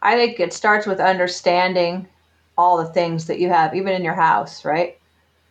I 0.00 0.14
think 0.14 0.38
it 0.38 0.52
starts 0.52 0.86
with 0.86 1.00
understanding 1.00 2.06
all 2.56 2.76
the 2.76 2.86
things 2.86 3.26
that 3.26 3.40
you 3.40 3.48
have, 3.48 3.74
even 3.74 3.92
in 3.92 4.04
your 4.04 4.14
house, 4.14 4.64
right? 4.64 4.96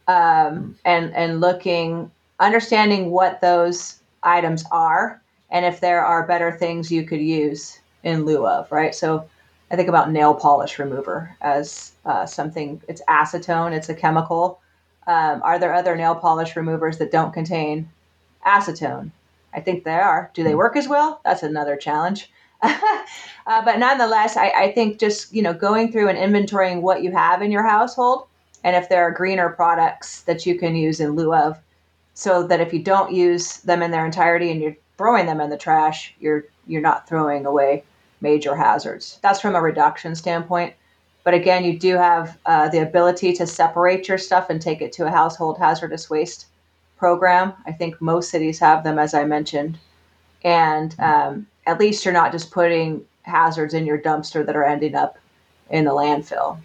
Um, 0.08 0.78
and 0.86 1.13
and 1.13 1.41
looking 1.41 2.10
understanding 2.39 3.12
what 3.12 3.41
those 3.41 4.00
items 4.23 4.63
are 4.71 5.21
and 5.50 5.65
if 5.65 5.82
there 5.82 6.06
are 6.06 6.26
better 6.26 6.52
things 6.52 6.91
you 6.91 7.04
could 7.04 7.21
use 7.21 7.80
in 8.04 8.23
lieu 8.26 8.47
of, 8.47 8.71
right? 8.71 8.95
So 8.95 9.28
I 9.69 9.76
think 9.76 9.89
about 9.89 10.12
nail 10.12 10.34
polish 10.34 10.80
remover 10.80 11.36
as 11.41 11.91
uh, 12.05 12.26
something, 12.26 12.82
it's 12.88 13.01
acetone, 13.09 13.74
it's 13.74 13.89
a 13.89 13.95
chemical. 13.95 14.61
Um, 15.08 15.41
are 15.43 15.58
there 15.58 15.74
other 15.74 15.95
nail 15.95 16.16
polish 16.16 16.55
removers 16.55 16.97
that 16.97 17.12
don't 17.12 17.34
contain 17.34 17.89
acetone? 18.45 19.12
I 19.53 19.62
think 19.62 19.84
there 19.84 20.03
are. 20.03 20.30
Do 20.34 20.43
they 20.43 20.53
work 20.53 20.76
as 20.76 20.88
well? 20.88 21.22
That's 21.24 21.43
another 21.43 21.78
challenge. 21.78 22.30
uh, 22.62 23.64
but 23.64 23.80
nonetheless, 23.80 24.36
I, 24.36 24.49
I 24.49 24.72
think 24.72 24.99
just 24.99 25.34
you 25.34 25.41
know 25.41 25.53
going 25.53 25.91
through 25.91 26.10
and 26.10 26.18
inventorying 26.18 26.82
what 26.82 27.03
you 27.03 27.12
have 27.12 27.41
in 27.41 27.51
your 27.51 27.64
household, 27.64 28.28
and 28.64 28.76
if 28.76 28.89
there 28.89 29.03
are 29.03 29.12
greener 29.12 29.49
products 29.49 30.22
that 30.24 30.45
you 30.45 30.60
can 30.60 30.76
use 30.76 30.99
in 30.99 31.12
lieu 31.12 31.34
of, 31.34 31.58
so 32.14 32.45
that 32.47 32.60
if 32.60 32.74
you 32.74 32.80
don't 32.84 33.14
use 33.14 33.58
them 33.60 33.82
in 33.82 33.91
their 33.91 34.05
entirety 34.05 34.51
and 34.51 34.62
you're 34.62 34.76
throwing 34.97 35.28
them 35.28 35.39
in 35.39 35.49
the 35.49 35.58
trash, 35.58 36.14
you're 36.20 36.45
you're 36.66 36.82
not 36.82 37.08
throwing 37.08 37.45
away 37.45 37.84
major 38.22 38.55
hazards. 38.55 39.20
That's 39.22 39.39
from 39.39 39.55
a 39.55 39.62
reduction 39.62 40.16
standpoint. 40.16 40.74
But 41.28 41.34
again, 41.34 41.65
you 41.65 41.78
do 41.78 41.97
have 41.97 42.38
uh, 42.45 42.69
the 42.69 42.82
ability 42.82 43.34
to 43.34 43.45
separate 43.45 44.07
your 44.07 44.17
stuff 44.17 44.49
and 44.49 44.61
take 44.61 44.82
it 44.82 44.93
to 44.93 45.07
a 45.07 45.11
household 45.11 45.57
hazardous 45.57 46.09
waste 46.09 46.45
program. 46.97 47.51
I 47.65 47.73
think 47.73 47.99
most 47.99 48.30
cities 48.32 48.59
have 48.59 48.86
them, 48.86 48.97
as 48.97 49.13
I 49.13 49.25
mentioned. 49.25 49.78
And 50.45 50.97
um, 51.01 51.45
at 51.65 51.82
least 51.82 52.05
you're 52.05 52.13
not 52.13 52.32
just 52.32 52.49
putting 52.49 53.03
hazards 53.23 53.73
in 53.73 53.86
your 53.86 53.97
dumpster 53.97 54.45
that 54.45 54.55
are 54.55 54.63
ending 54.63 54.95
up 54.95 55.17
in 55.69 55.84
the 55.84 55.91
landfill. 55.91 56.59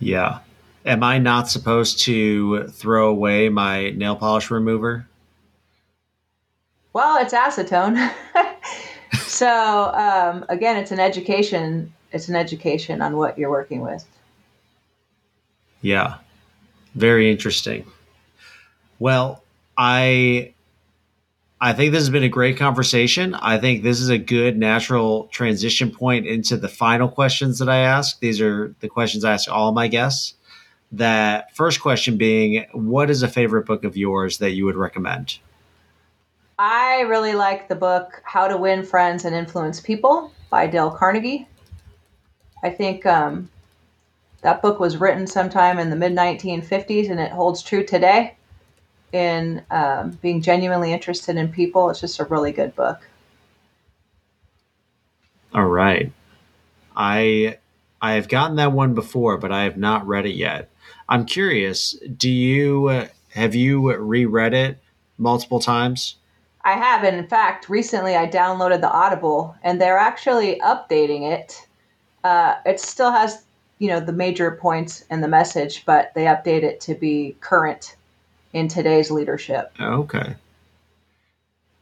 Yeah. 0.00 0.40
Am 0.84 1.02
I 1.02 1.16
not 1.16 1.48
supposed 1.48 2.00
to 2.00 2.64
throw 2.64 3.08
away 3.08 3.48
my 3.48 3.88
nail 3.92 4.16
polish 4.16 4.50
remover? 4.50 5.08
Well, 6.92 7.16
it's 7.24 7.32
acetone. 7.32 8.12
so 9.20 9.94
um, 9.94 10.44
again, 10.50 10.76
it's 10.76 10.90
an 10.90 11.00
education. 11.00 11.90
It's 12.12 12.28
an 12.28 12.36
education 12.36 13.02
on 13.02 13.16
what 13.16 13.38
you're 13.38 13.50
working 13.50 13.80
with. 13.80 14.04
Yeah, 15.80 16.16
very 16.94 17.30
interesting. 17.30 17.86
Well, 18.98 19.42
I 19.76 20.54
I 21.60 21.72
think 21.72 21.92
this 21.92 22.02
has 22.02 22.10
been 22.10 22.22
a 22.22 22.28
great 22.28 22.58
conversation. 22.58 23.34
I 23.34 23.58
think 23.58 23.82
this 23.82 24.00
is 24.00 24.10
a 24.10 24.18
good 24.18 24.58
natural 24.58 25.24
transition 25.28 25.90
point 25.90 26.26
into 26.26 26.56
the 26.56 26.68
final 26.68 27.08
questions 27.08 27.58
that 27.60 27.68
I 27.68 27.78
ask. 27.78 28.20
These 28.20 28.42
are 28.42 28.74
the 28.80 28.88
questions 28.88 29.24
I 29.24 29.32
ask 29.32 29.50
all 29.50 29.72
my 29.72 29.88
guests. 29.88 30.34
That 30.92 31.54
first 31.56 31.80
question 31.80 32.18
being, 32.18 32.66
what 32.72 33.10
is 33.10 33.22
a 33.22 33.28
favorite 33.28 33.66
book 33.66 33.84
of 33.84 33.96
yours 33.96 34.38
that 34.38 34.50
you 34.50 34.66
would 34.66 34.76
recommend? 34.76 35.38
I 36.58 37.00
really 37.08 37.34
like 37.34 37.68
the 37.68 37.74
book 37.74 38.22
How 38.24 38.48
to 38.48 38.56
Win 38.56 38.82
Friends 38.82 39.24
and 39.24 39.34
Influence 39.34 39.80
People 39.80 40.32
by 40.50 40.66
Dale 40.66 40.90
Carnegie. 40.90 41.48
I 42.62 42.70
think 42.70 43.06
um, 43.06 43.50
that 44.42 44.62
book 44.62 44.80
was 44.80 44.96
written 44.96 45.26
sometime 45.26 45.78
in 45.78 45.90
the 45.90 45.96
mid 45.96 46.12
1950s 46.12 47.10
and 47.10 47.20
it 47.20 47.30
holds 47.30 47.62
true 47.62 47.84
today 47.84 48.36
in 49.12 49.62
um, 49.70 50.18
being 50.22 50.42
genuinely 50.42 50.92
interested 50.92 51.36
in 51.36 51.48
people. 51.48 51.90
It's 51.90 52.00
just 52.00 52.20
a 52.20 52.24
really 52.24 52.52
good 52.52 52.74
book. 52.74 53.00
All 55.54 55.66
right. 55.66 56.12
I 56.94 57.58
I 58.00 58.12
have 58.12 58.28
gotten 58.28 58.56
that 58.56 58.72
one 58.72 58.94
before, 58.94 59.38
but 59.38 59.52
I 59.52 59.64
have 59.64 59.76
not 59.76 60.06
read 60.06 60.26
it 60.26 60.34
yet. 60.34 60.70
I'm 61.08 61.24
curious. 61.24 61.92
Do 62.16 62.28
you 62.28 62.88
uh, 62.88 63.08
have 63.30 63.54
you 63.54 63.94
reread 63.96 64.54
it 64.54 64.78
multiple 65.18 65.60
times? 65.60 66.16
I 66.64 66.72
have, 66.72 67.04
and 67.04 67.16
in 67.16 67.28
fact, 67.28 67.68
recently 67.68 68.16
I 68.16 68.26
downloaded 68.26 68.80
the 68.80 68.90
Audible, 68.90 69.54
and 69.62 69.80
they're 69.80 69.98
actually 69.98 70.60
updating 70.60 71.30
it. 71.30 71.66
Uh, 72.26 72.58
it 72.66 72.80
still 72.80 73.12
has, 73.12 73.44
you 73.78 73.86
know, 73.86 74.00
the 74.00 74.12
major 74.12 74.50
points 74.50 75.04
and 75.10 75.22
the 75.22 75.28
message, 75.28 75.84
but 75.86 76.12
they 76.16 76.24
update 76.24 76.64
it 76.64 76.80
to 76.80 76.92
be 76.96 77.36
current 77.40 77.94
in 78.52 78.66
today's 78.66 79.12
leadership. 79.12 79.72
Okay. 79.80 80.34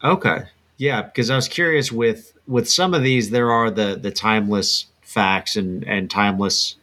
Okay. 0.03 0.43
Yeah, 0.77 1.01
because 1.01 1.31
I 1.31 1.37
was 1.37 1.49
curious 1.49 1.91
with 1.91 2.35
with 2.47 2.69
some 2.69 2.93
of 2.93 3.03
these, 3.03 3.31
there 3.31 3.51
are 3.51 3.71
the 3.71 3.97
the 3.97 4.11
timeless 4.11 4.85
facts 5.01 5.57
and 5.57 5.83
and 5.85 6.11
timeless 6.11 6.77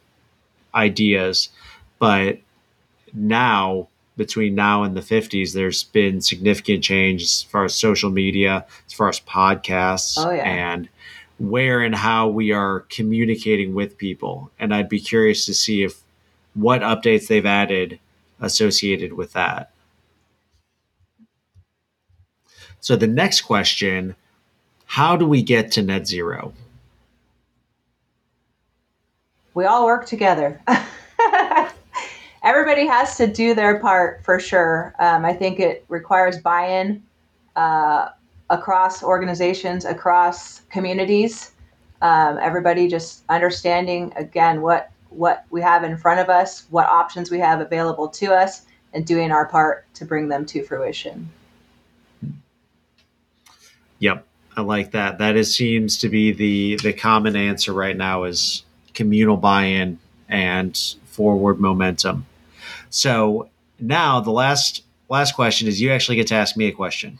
ideas, 0.73 1.49
but 1.99 2.39
now 3.13 3.89
between 4.17 4.55
now 4.55 4.81
and 4.81 4.97
the 4.97 5.01
50s, 5.01 5.53
there's 5.53 5.83
been 5.83 6.19
significant 6.19 6.83
change 6.83 7.21
as 7.21 7.43
far 7.43 7.65
as 7.65 7.75
social 7.75 8.09
media, 8.09 8.65
as 8.87 8.93
far 8.93 9.09
as 9.09 9.19
podcasts, 9.19 10.15
oh, 10.17 10.31
yeah. 10.31 10.43
and 10.43 10.89
where 11.41 11.81
and 11.81 11.95
how 11.95 12.27
we 12.27 12.51
are 12.51 12.81
communicating 12.89 13.73
with 13.73 13.97
people. 13.97 14.51
And 14.59 14.73
I'd 14.73 14.89
be 14.89 14.99
curious 14.99 15.45
to 15.47 15.53
see 15.53 15.83
if 15.83 16.01
what 16.53 16.81
updates 16.81 17.27
they've 17.27 17.45
added 17.45 17.99
associated 18.39 19.13
with 19.13 19.33
that. 19.33 19.71
So 22.79 22.95
the 22.95 23.07
next 23.07 23.41
question, 23.41 24.15
how 24.85 25.15
do 25.15 25.25
we 25.25 25.41
get 25.41 25.71
to 25.73 25.81
net 25.81 26.07
zero? 26.07 26.53
We 29.53 29.65
all 29.65 29.85
work 29.85 30.05
together. 30.05 30.61
everybody 32.43 32.87
has 32.87 33.17
to 33.17 33.27
do 33.27 33.53
their 33.53 33.79
part 33.79 34.23
for 34.23 34.39
sure. 34.39 34.93
Um, 34.99 35.25
I 35.25 35.33
think 35.33 35.59
it 35.59 35.85
requires 35.89 36.39
buy-in 36.39 37.03
uh, 37.55 38.09
across 38.51 39.01
organizations, 39.01 39.85
across 39.85 40.61
communities. 40.69 41.53
Um, 42.01 42.37
everybody 42.39 42.87
just 42.87 43.23
understanding 43.29 44.13
again 44.15 44.61
what 44.61 44.91
what 45.09 45.45
we 45.49 45.61
have 45.61 45.83
in 45.83 45.97
front 45.97 46.19
of 46.19 46.29
us, 46.29 46.65
what 46.69 46.87
options 46.87 47.29
we 47.31 47.39
have 47.39 47.59
available 47.59 48.07
to 48.07 48.33
us, 48.33 48.65
and 48.93 49.05
doing 49.05 49.31
our 49.31 49.45
part 49.45 49.85
to 49.95 50.05
bring 50.05 50.29
them 50.29 50.45
to 50.45 50.63
fruition. 50.63 51.29
Yep, 53.99 54.25
I 54.55 54.61
like 54.61 54.91
that. 54.91 55.17
That 55.17 55.35
is 55.35 55.55
seems 55.55 55.97
to 55.99 56.09
be 56.09 56.31
the 56.31 56.77
the 56.83 56.93
common 56.93 57.35
answer 57.35 57.73
right 57.73 57.95
now 57.95 58.23
is 58.23 58.63
communal 58.93 59.37
buy-in 59.37 59.97
and 60.27 60.77
forward 61.05 61.59
momentum. 61.59 62.25
So 62.89 63.49
now 63.79 64.19
the 64.19 64.31
last 64.31 64.83
last 65.07 65.35
question 65.35 65.67
is 65.67 65.79
you 65.79 65.91
actually 65.91 66.17
get 66.17 66.27
to 66.27 66.35
ask 66.35 66.57
me 66.57 66.67
a 66.67 66.71
question. 66.71 67.19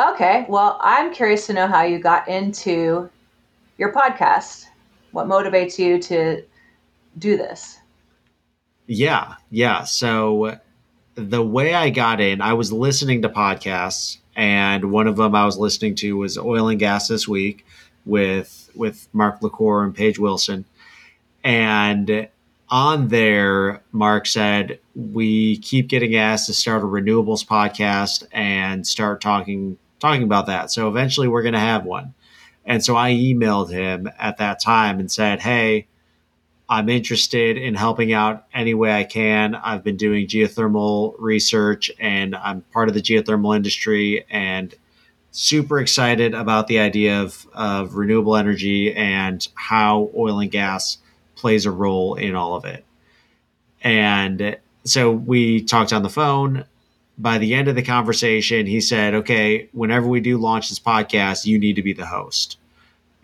Okay. 0.00 0.46
Well, 0.48 0.78
I'm 0.80 1.12
curious 1.12 1.46
to 1.48 1.52
know 1.52 1.66
how 1.66 1.82
you 1.82 1.98
got 1.98 2.26
into 2.26 3.10
your 3.76 3.92
podcast. 3.92 4.64
What 5.12 5.26
motivates 5.26 5.78
you 5.78 6.00
to 6.02 6.42
do 7.18 7.36
this? 7.36 7.78
Yeah. 8.86 9.34
Yeah. 9.50 9.84
So 9.84 10.58
the 11.16 11.42
way 11.42 11.74
I 11.74 11.90
got 11.90 12.20
in, 12.20 12.40
I 12.40 12.54
was 12.54 12.72
listening 12.72 13.20
to 13.22 13.28
podcasts 13.28 14.18
and 14.34 14.90
one 14.90 15.06
of 15.06 15.16
them 15.16 15.34
I 15.34 15.44
was 15.44 15.58
listening 15.58 15.96
to 15.96 16.16
was 16.16 16.38
Oil 16.38 16.68
and 16.68 16.78
Gas 16.78 17.08
This 17.08 17.28
Week 17.28 17.66
with 18.06 18.70
with 18.74 19.08
Mark 19.12 19.42
LaCour 19.42 19.84
and 19.84 19.94
Paige 19.94 20.18
Wilson. 20.18 20.64
And 21.44 22.28
on 22.70 23.08
there, 23.08 23.82
Mark 23.92 24.26
said, 24.26 24.78
we 24.94 25.58
keep 25.58 25.88
getting 25.88 26.16
asked 26.16 26.46
to 26.46 26.54
start 26.54 26.82
a 26.82 26.86
renewables 26.86 27.44
podcast 27.44 28.24
and 28.32 28.86
start 28.86 29.20
talking 29.20 29.76
talking 30.00 30.22
about 30.22 30.46
that. 30.46 30.70
So 30.70 30.88
eventually 30.88 31.28
we're 31.28 31.42
going 31.42 31.54
to 31.54 31.60
have 31.60 31.84
one. 31.84 32.14
And 32.64 32.84
so 32.84 32.96
I 32.96 33.12
emailed 33.12 33.70
him 33.70 34.10
at 34.18 34.38
that 34.38 34.60
time 34.60 34.98
and 35.00 35.10
said, 35.10 35.40
Hey, 35.40 35.86
I'm 36.68 36.88
interested 36.88 37.56
in 37.56 37.74
helping 37.74 38.12
out 38.12 38.44
any 38.54 38.74
way 38.74 38.92
I 38.92 39.04
can. 39.04 39.56
I've 39.56 39.82
been 39.82 39.96
doing 39.96 40.26
geothermal 40.28 41.14
research 41.18 41.90
and 41.98 42.36
I'm 42.36 42.62
part 42.72 42.88
of 42.88 42.94
the 42.94 43.02
geothermal 43.02 43.56
industry 43.56 44.24
and 44.30 44.72
super 45.32 45.80
excited 45.80 46.34
about 46.34 46.68
the 46.68 46.78
idea 46.78 47.20
of, 47.22 47.46
of 47.52 47.96
renewable 47.96 48.36
energy 48.36 48.94
and 48.94 49.46
how 49.54 50.10
oil 50.16 50.40
and 50.40 50.50
gas 50.50 50.98
plays 51.34 51.66
a 51.66 51.70
role 51.70 52.14
in 52.14 52.36
all 52.36 52.54
of 52.54 52.64
it. 52.64 52.84
And 53.82 54.56
so 54.84 55.10
we 55.10 55.62
talked 55.64 55.92
on 55.92 56.02
the 56.02 56.08
phone. 56.08 56.64
By 57.20 57.38
the 57.38 57.54
end 57.54 57.68
of 57.68 57.74
the 57.74 57.82
conversation, 57.82 58.66
he 58.66 58.80
said, 58.80 59.14
Okay, 59.14 59.68
whenever 59.72 60.08
we 60.08 60.20
do 60.20 60.38
launch 60.38 60.68
this 60.68 60.80
podcast, 60.80 61.44
you 61.44 61.58
need 61.58 61.76
to 61.76 61.82
be 61.82 61.92
the 61.92 62.06
host. 62.06 62.58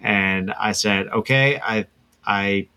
And 0.03 0.53
I 0.53 0.73
said, 0.73 1.09
Okay, 1.09 1.61
I, 1.63 1.87
I, 2.25 2.69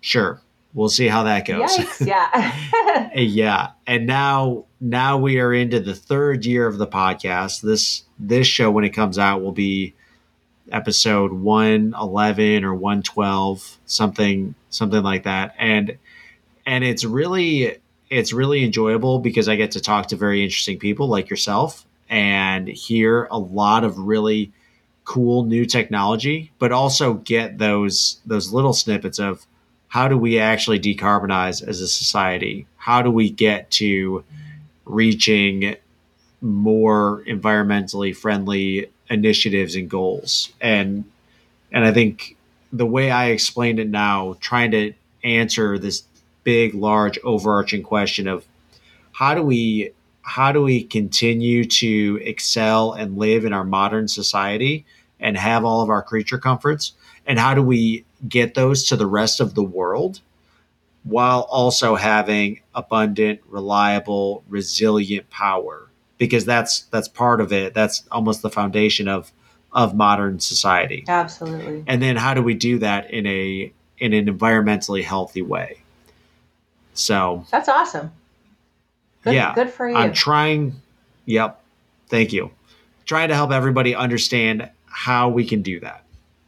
sure, 0.00 0.42
we'll 0.74 0.90
see 0.90 1.08
how 1.08 1.22
that 1.22 1.46
goes. 1.46 1.70
Yikes, 1.76 2.06
yeah. 2.06 3.10
yeah. 3.14 3.70
And 3.86 4.06
now, 4.06 4.66
now 4.80 5.16
we 5.16 5.40
are 5.40 5.54
into 5.54 5.80
the 5.80 5.94
third 5.94 6.44
year 6.44 6.66
of 6.66 6.76
the 6.76 6.86
podcast. 6.86 7.62
This, 7.62 8.02
this 8.18 8.46
show, 8.46 8.70
when 8.70 8.84
it 8.84 8.90
comes 8.90 9.18
out, 9.18 9.42
will 9.42 9.52
be 9.52 9.94
episode 10.70 11.32
111 11.32 12.64
or 12.64 12.74
112 12.74 13.78
something 13.84 14.54
something 14.70 15.02
like 15.02 15.24
that 15.24 15.54
and 15.58 15.98
and 16.64 16.84
it's 16.84 17.04
really 17.04 17.81
it's 18.12 18.32
really 18.32 18.64
enjoyable 18.64 19.18
because 19.18 19.48
i 19.48 19.56
get 19.56 19.72
to 19.72 19.80
talk 19.80 20.08
to 20.08 20.16
very 20.16 20.42
interesting 20.42 20.78
people 20.78 21.08
like 21.08 21.30
yourself 21.30 21.84
and 22.08 22.68
hear 22.68 23.26
a 23.30 23.38
lot 23.38 23.84
of 23.84 23.98
really 23.98 24.52
cool 25.04 25.44
new 25.44 25.64
technology 25.64 26.50
but 26.58 26.72
also 26.72 27.14
get 27.14 27.58
those 27.58 28.20
those 28.26 28.52
little 28.52 28.72
snippets 28.72 29.18
of 29.18 29.46
how 29.88 30.08
do 30.08 30.16
we 30.16 30.38
actually 30.38 30.78
decarbonize 30.78 31.66
as 31.66 31.80
a 31.80 31.88
society 31.88 32.66
how 32.76 33.02
do 33.02 33.10
we 33.10 33.28
get 33.28 33.70
to 33.70 34.24
reaching 34.84 35.76
more 36.40 37.22
environmentally 37.26 38.14
friendly 38.14 38.90
initiatives 39.08 39.76
and 39.76 39.88
goals. 39.88 40.52
And 40.60 41.04
and 41.70 41.84
I 41.84 41.92
think 41.92 42.36
the 42.72 42.86
way 42.86 43.10
I 43.10 43.26
explained 43.26 43.78
it 43.78 43.88
now, 43.88 44.36
trying 44.40 44.72
to 44.72 44.92
answer 45.22 45.78
this 45.78 46.02
big, 46.44 46.74
large, 46.74 47.18
overarching 47.24 47.82
question 47.82 48.28
of 48.28 48.46
how 49.12 49.34
do 49.34 49.42
we 49.42 49.92
how 50.22 50.52
do 50.52 50.62
we 50.62 50.84
continue 50.84 51.64
to 51.64 52.20
excel 52.22 52.92
and 52.92 53.18
live 53.18 53.44
in 53.44 53.52
our 53.52 53.64
modern 53.64 54.06
society 54.06 54.84
and 55.18 55.36
have 55.36 55.64
all 55.64 55.82
of 55.82 55.90
our 55.90 56.02
creature 56.02 56.38
comforts 56.38 56.92
and 57.26 57.38
how 57.38 57.54
do 57.54 57.62
we 57.62 58.04
get 58.28 58.54
those 58.54 58.86
to 58.86 58.96
the 58.96 59.06
rest 59.06 59.40
of 59.40 59.54
the 59.54 59.62
world 59.62 60.20
while 61.02 61.40
also 61.50 61.96
having 61.96 62.60
abundant 62.74 63.40
reliable 63.48 64.44
resilient 64.48 65.28
power 65.30 65.88
because 66.18 66.44
that's 66.44 66.82
that's 66.82 67.08
part 67.08 67.40
of 67.40 67.52
it. 67.52 67.74
That's 67.74 68.04
almost 68.12 68.42
the 68.42 68.50
foundation 68.50 69.08
of 69.08 69.32
of 69.72 69.94
modern 69.94 70.38
society. 70.38 71.04
Absolutely. 71.08 71.82
And 71.88 72.00
then 72.00 72.16
how 72.16 72.34
do 72.34 72.42
we 72.42 72.54
do 72.54 72.78
that 72.78 73.10
in 73.10 73.26
a 73.26 73.72
in 73.98 74.12
an 74.12 74.26
environmentally 74.26 75.02
healthy 75.02 75.42
way? 75.42 75.81
So 76.94 77.44
That's 77.50 77.68
awesome. 77.68 78.12
Good, 79.24 79.34
yeah, 79.34 79.54
good 79.54 79.70
for 79.70 79.88
you. 79.88 79.96
I'm 79.96 80.12
trying. 80.12 80.74
Yep. 81.26 81.60
Thank 82.08 82.32
you. 82.32 82.50
Trying 83.04 83.28
to 83.28 83.34
help 83.34 83.52
everybody 83.52 83.94
understand 83.94 84.68
how 84.86 85.28
we 85.28 85.46
can 85.46 85.62
do 85.62 85.80
that. 85.80 86.04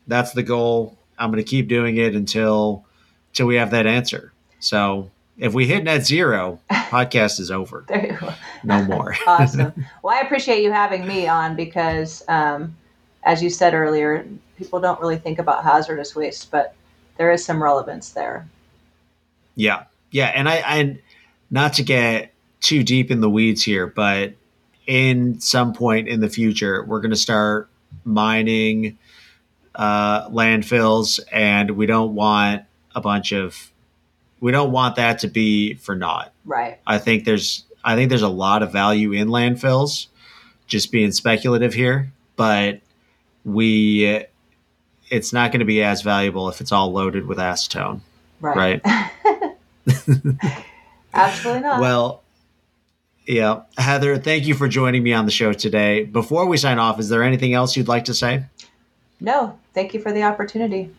That's 0.07 0.33
the 0.33 0.43
goal. 0.43 0.99
I'm 1.19 1.31
going 1.31 1.43
to 1.43 1.49
keep 1.49 1.69
doing 1.69 1.97
it 1.97 2.15
until 2.15 2.85
until 3.31 3.47
we 3.47 3.57
have 3.57 3.71
that 3.71 3.87
answer. 3.87 4.33
So 4.61 5.11
if 5.39 5.55
we 5.55 5.67
hit 5.67 5.85
net 5.85 6.05
zero, 6.05 6.61
podcast 6.71 7.41
is 7.41 7.51
over. 7.51 7.85
There 7.89 8.07
you 8.07 8.17
go. 8.19 8.33
No 8.63 8.83
more. 8.85 9.15
awesome. 9.27 9.73
Well, 10.03 10.17
I 10.17 10.21
appreciate 10.21 10.63
you 10.63 10.71
having 10.71 11.07
me 11.07 11.27
on 11.27 11.57
because, 11.57 12.23
um, 12.29 12.77
as 13.25 13.43
you 13.43 13.51
said 13.51 13.75
earlier, 13.75 14.27
people 14.57 14.81
don't 14.81 15.01
really 15.01 15.19
think 15.19 15.39
about 15.39 15.65
hazardous 15.65 16.15
waste, 16.15 16.51
but 16.51 16.75
there 17.17 17.33
is 17.33 17.45
some 17.45 17.63
relevance 17.63 18.11
there. 18.11 18.47
Yeah, 19.57 19.85
yeah, 20.15 20.27
and 20.27 20.49
I, 20.49 20.63
I 20.65 20.99
not 21.51 21.73
to 21.75 21.83
get 21.83 22.33
too 22.61 22.85
deep 22.85 23.11
in 23.11 23.21
the 23.21 23.29
weeds 23.29 23.65
here, 23.65 23.89
but 23.89 24.35
in 24.87 25.41
some 25.41 25.73
point 25.73 26.07
in 26.07 26.21
the 26.21 26.29
future, 26.29 26.85
we're 26.85 27.01
going 27.01 27.11
to 27.11 27.17
start 27.17 27.69
mining 28.05 28.97
uh, 29.75 30.29
landfills, 30.31 31.19
and 31.33 31.73
we 31.73 31.87
don't 31.87 32.15
want 32.15 32.63
a 32.95 33.01
bunch 33.01 33.33
of 33.33 33.73
we 34.41 34.53
don't 34.53 34.71
want 34.71 34.95
that 34.97 35.19
to 35.21 35.27
be 35.29 35.75
for 35.75 35.97
naught. 35.97 36.33
Right. 36.45 36.79
I 36.87 36.99
think 36.99 37.25
there's 37.25 37.65
I 37.85 37.97
think 37.97 38.09
there's 38.09 38.23
a 38.23 38.29
lot 38.29 38.63
of 38.63 38.71
value 38.71 39.11
in 39.13 39.29
landfills. 39.29 40.07
Just 40.69 40.93
being 40.93 41.11
speculative 41.11 41.75
here, 41.75 42.13
but 42.37 42.81
we 43.45 44.25
it's 45.11 45.33
not 45.33 45.51
going 45.51 45.59
to 45.59 45.67
be 45.67 45.83
as 45.83 46.03
valuable 46.03 46.49
if 46.49 46.61
it's 46.61 46.71
all 46.73 46.93
loaded 46.93 47.27
with 47.27 47.39
acetone, 47.39 48.01
Right. 48.41 48.81
right? 48.85 49.11
Absolutely 51.15 51.63
not. 51.63 51.81
Well, 51.81 52.23
yeah. 53.27 53.63
Heather, 53.79 54.19
thank 54.19 54.47
you 54.47 54.55
for 54.55 54.69
joining 54.69 55.03
me 55.03 55.13
on 55.13 55.25
the 55.25 55.33
show 55.33 55.53
today. 55.53 56.05
Before 56.05 56.47
we 56.47 56.57
sign 56.57 56.79
off, 56.79 56.99
is 56.99 57.09
there 57.09 57.23
anything 57.23 57.55
else 57.55 57.77
you'd 57.77 57.89
like 57.89 58.05
to 58.07 58.15
say? 58.15 58.45
no, 59.21 59.59
thank 59.73 59.95
you 59.95 60.01
for 60.01 60.13
the 60.13 60.23
opportunity. 60.23 60.91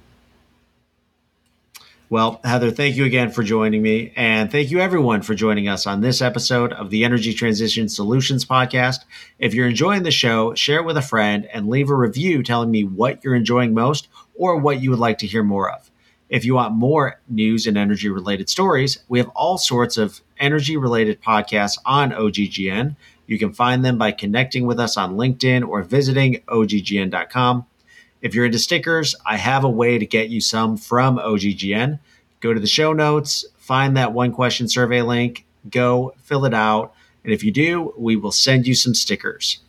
Well, 2.09 2.39
Heather, 2.43 2.69
thank 2.71 2.95
you 2.95 3.05
again 3.05 3.31
for 3.31 3.41
joining 3.41 3.81
me. 3.81 4.13
And 4.15 4.51
thank 4.51 4.69
you, 4.69 4.79
everyone, 4.79 5.23
for 5.23 5.33
joining 5.33 5.67
us 5.67 5.87
on 5.87 6.01
this 6.01 6.21
episode 6.21 6.71
of 6.73 6.91
the 6.91 7.03
Energy 7.03 7.33
Transition 7.33 7.89
Solutions 7.89 8.45
Podcast. 8.45 8.99
If 9.39 9.53
you're 9.53 9.67
enjoying 9.67 10.03
the 10.03 10.11
show, 10.11 10.53
share 10.53 10.79
it 10.79 10.85
with 10.85 10.97
a 10.97 11.01
friend 11.01 11.47
and 11.51 11.67
leave 11.67 11.89
a 11.89 11.95
review 11.95 12.43
telling 12.43 12.69
me 12.69 12.83
what 12.83 13.23
you're 13.23 13.35
enjoying 13.35 13.73
most 13.73 14.07
or 14.35 14.57
what 14.57 14.81
you 14.81 14.91
would 14.91 14.99
like 14.99 15.17
to 15.19 15.27
hear 15.27 15.43
more 15.43 15.71
of. 15.71 15.89
If 16.35 16.43
you 16.43 16.55
want 16.55 16.75
more 16.75 17.21
news 17.29 17.65
and 17.65 17.77
energy 17.77 18.09
related 18.09 18.49
stories, 18.49 18.97
we 19.07 19.19
have 19.19 19.29
all 19.29 19.57
sorts 19.57 19.95
of 19.95 20.19
energy 20.37 20.75
related 20.75 21.21
podcasts 21.21 21.77
on 21.85 22.11
OGGN. 22.11 22.97
You 23.25 23.39
can 23.39 23.53
find 23.53 23.85
them 23.85 23.97
by 23.97 24.11
connecting 24.11 24.65
with 24.65 24.77
us 24.77 24.97
on 24.97 25.15
LinkedIn 25.15 25.65
or 25.65 25.81
visiting 25.83 26.41
OGGN.com. 26.49 27.65
If 28.21 28.35
you're 28.35 28.47
into 28.47 28.59
stickers, 28.59 29.15
I 29.25 29.37
have 29.37 29.63
a 29.63 29.69
way 29.69 29.97
to 29.97 30.05
get 30.05 30.27
you 30.27 30.41
some 30.41 30.75
from 30.75 31.19
OGGN. 31.19 31.99
Go 32.41 32.53
to 32.53 32.59
the 32.59 32.67
show 32.67 32.91
notes, 32.91 33.45
find 33.57 33.95
that 33.95 34.11
one 34.11 34.33
question 34.33 34.67
survey 34.67 35.03
link, 35.03 35.45
go 35.69 36.15
fill 36.21 36.43
it 36.43 36.53
out. 36.53 36.93
And 37.23 37.31
if 37.31 37.45
you 37.45 37.51
do, 37.53 37.93
we 37.97 38.17
will 38.17 38.33
send 38.33 38.67
you 38.67 38.75
some 38.75 38.93
stickers. 38.93 39.59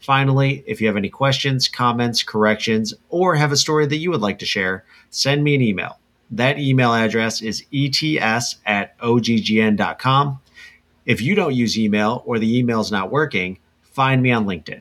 Finally, 0.00 0.64
if 0.66 0.80
you 0.80 0.88
have 0.88 0.96
any 0.96 1.08
questions, 1.08 1.68
comments, 1.68 2.24
corrections, 2.24 2.94
or 3.10 3.36
have 3.36 3.52
a 3.52 3.56
story 3.56 3.86
that 3.86 3.98
you 3.98 4.10
would 4.10 4.20
like 4.20 4.40
to 4.40 4.44
share, 4.44 4.84
send 5.08 5.44
me 5.44 5.54
an 5.54 5.62
email. 5.62 6.00
That 6.30 6.58
email 6.58 6.92
address 6.92 7.40
is 7.40 7.64
ets 7.72 8.56
at 8.66 8.98
oggn.com. 8.98 10.40
If 11.04 11.20
you 11.20 11.34
don't 11.34 11.54
use 11.54 11.78
email 11.78 12.22
or 12.26 12.38
the 12.38 12.58
email 12.58 12.80
is 12.80 12.90
not 12.90 13.10
working, 13.12 13.58
find 13.82 14.22
me 14.22 14.32
on 14.32 14.44
LinkedIn. 14.44 14.80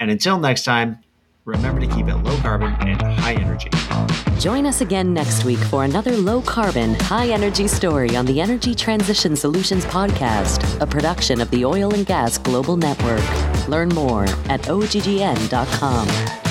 And 0.00 0.10
until 0.10 0.38
next 0.38 0.64
time, 0.64 0.98
remember 1.44 1.80
to 1.80 1.86
keep 1.86 2.08
it 2.08 2.16
low 2.16 2.36
carbon 2.38 2.74
and 2.80 3.00
high 3.02 3.34
energy. 3.34 3.70
Join 4.38 4.66
us 4.66 4.80
again 4.80 5.12
next 5.12 5.44
week 5.44 5.58
for 5.58 5.84
another 5.84 6.16
low 6.16 6.40
carbon, 6.40 6.94
high 6.94 7.28
energy 7.28 7.66
story 7.66 8.14
on 8.16 8.24
the 8.24 8.40
Energy 8.40 8.74
Transition 8.74 9.34
Solutions 9.34 9.84
Podcast, 9.86 10.80
a 10.80 10.86
production 10.86 11.40
of 11.40 11.50
the 11.50 11.64
Oil 11.64 11.92
and 11.92 12.06
Gas 12.06 12.38
Global 12.38 12.76
Network. 12.76 13.68
Learn 13.68 13.88
more 13.90 14.24
at 14.48 14.62
oggn.com. 14.62 16.47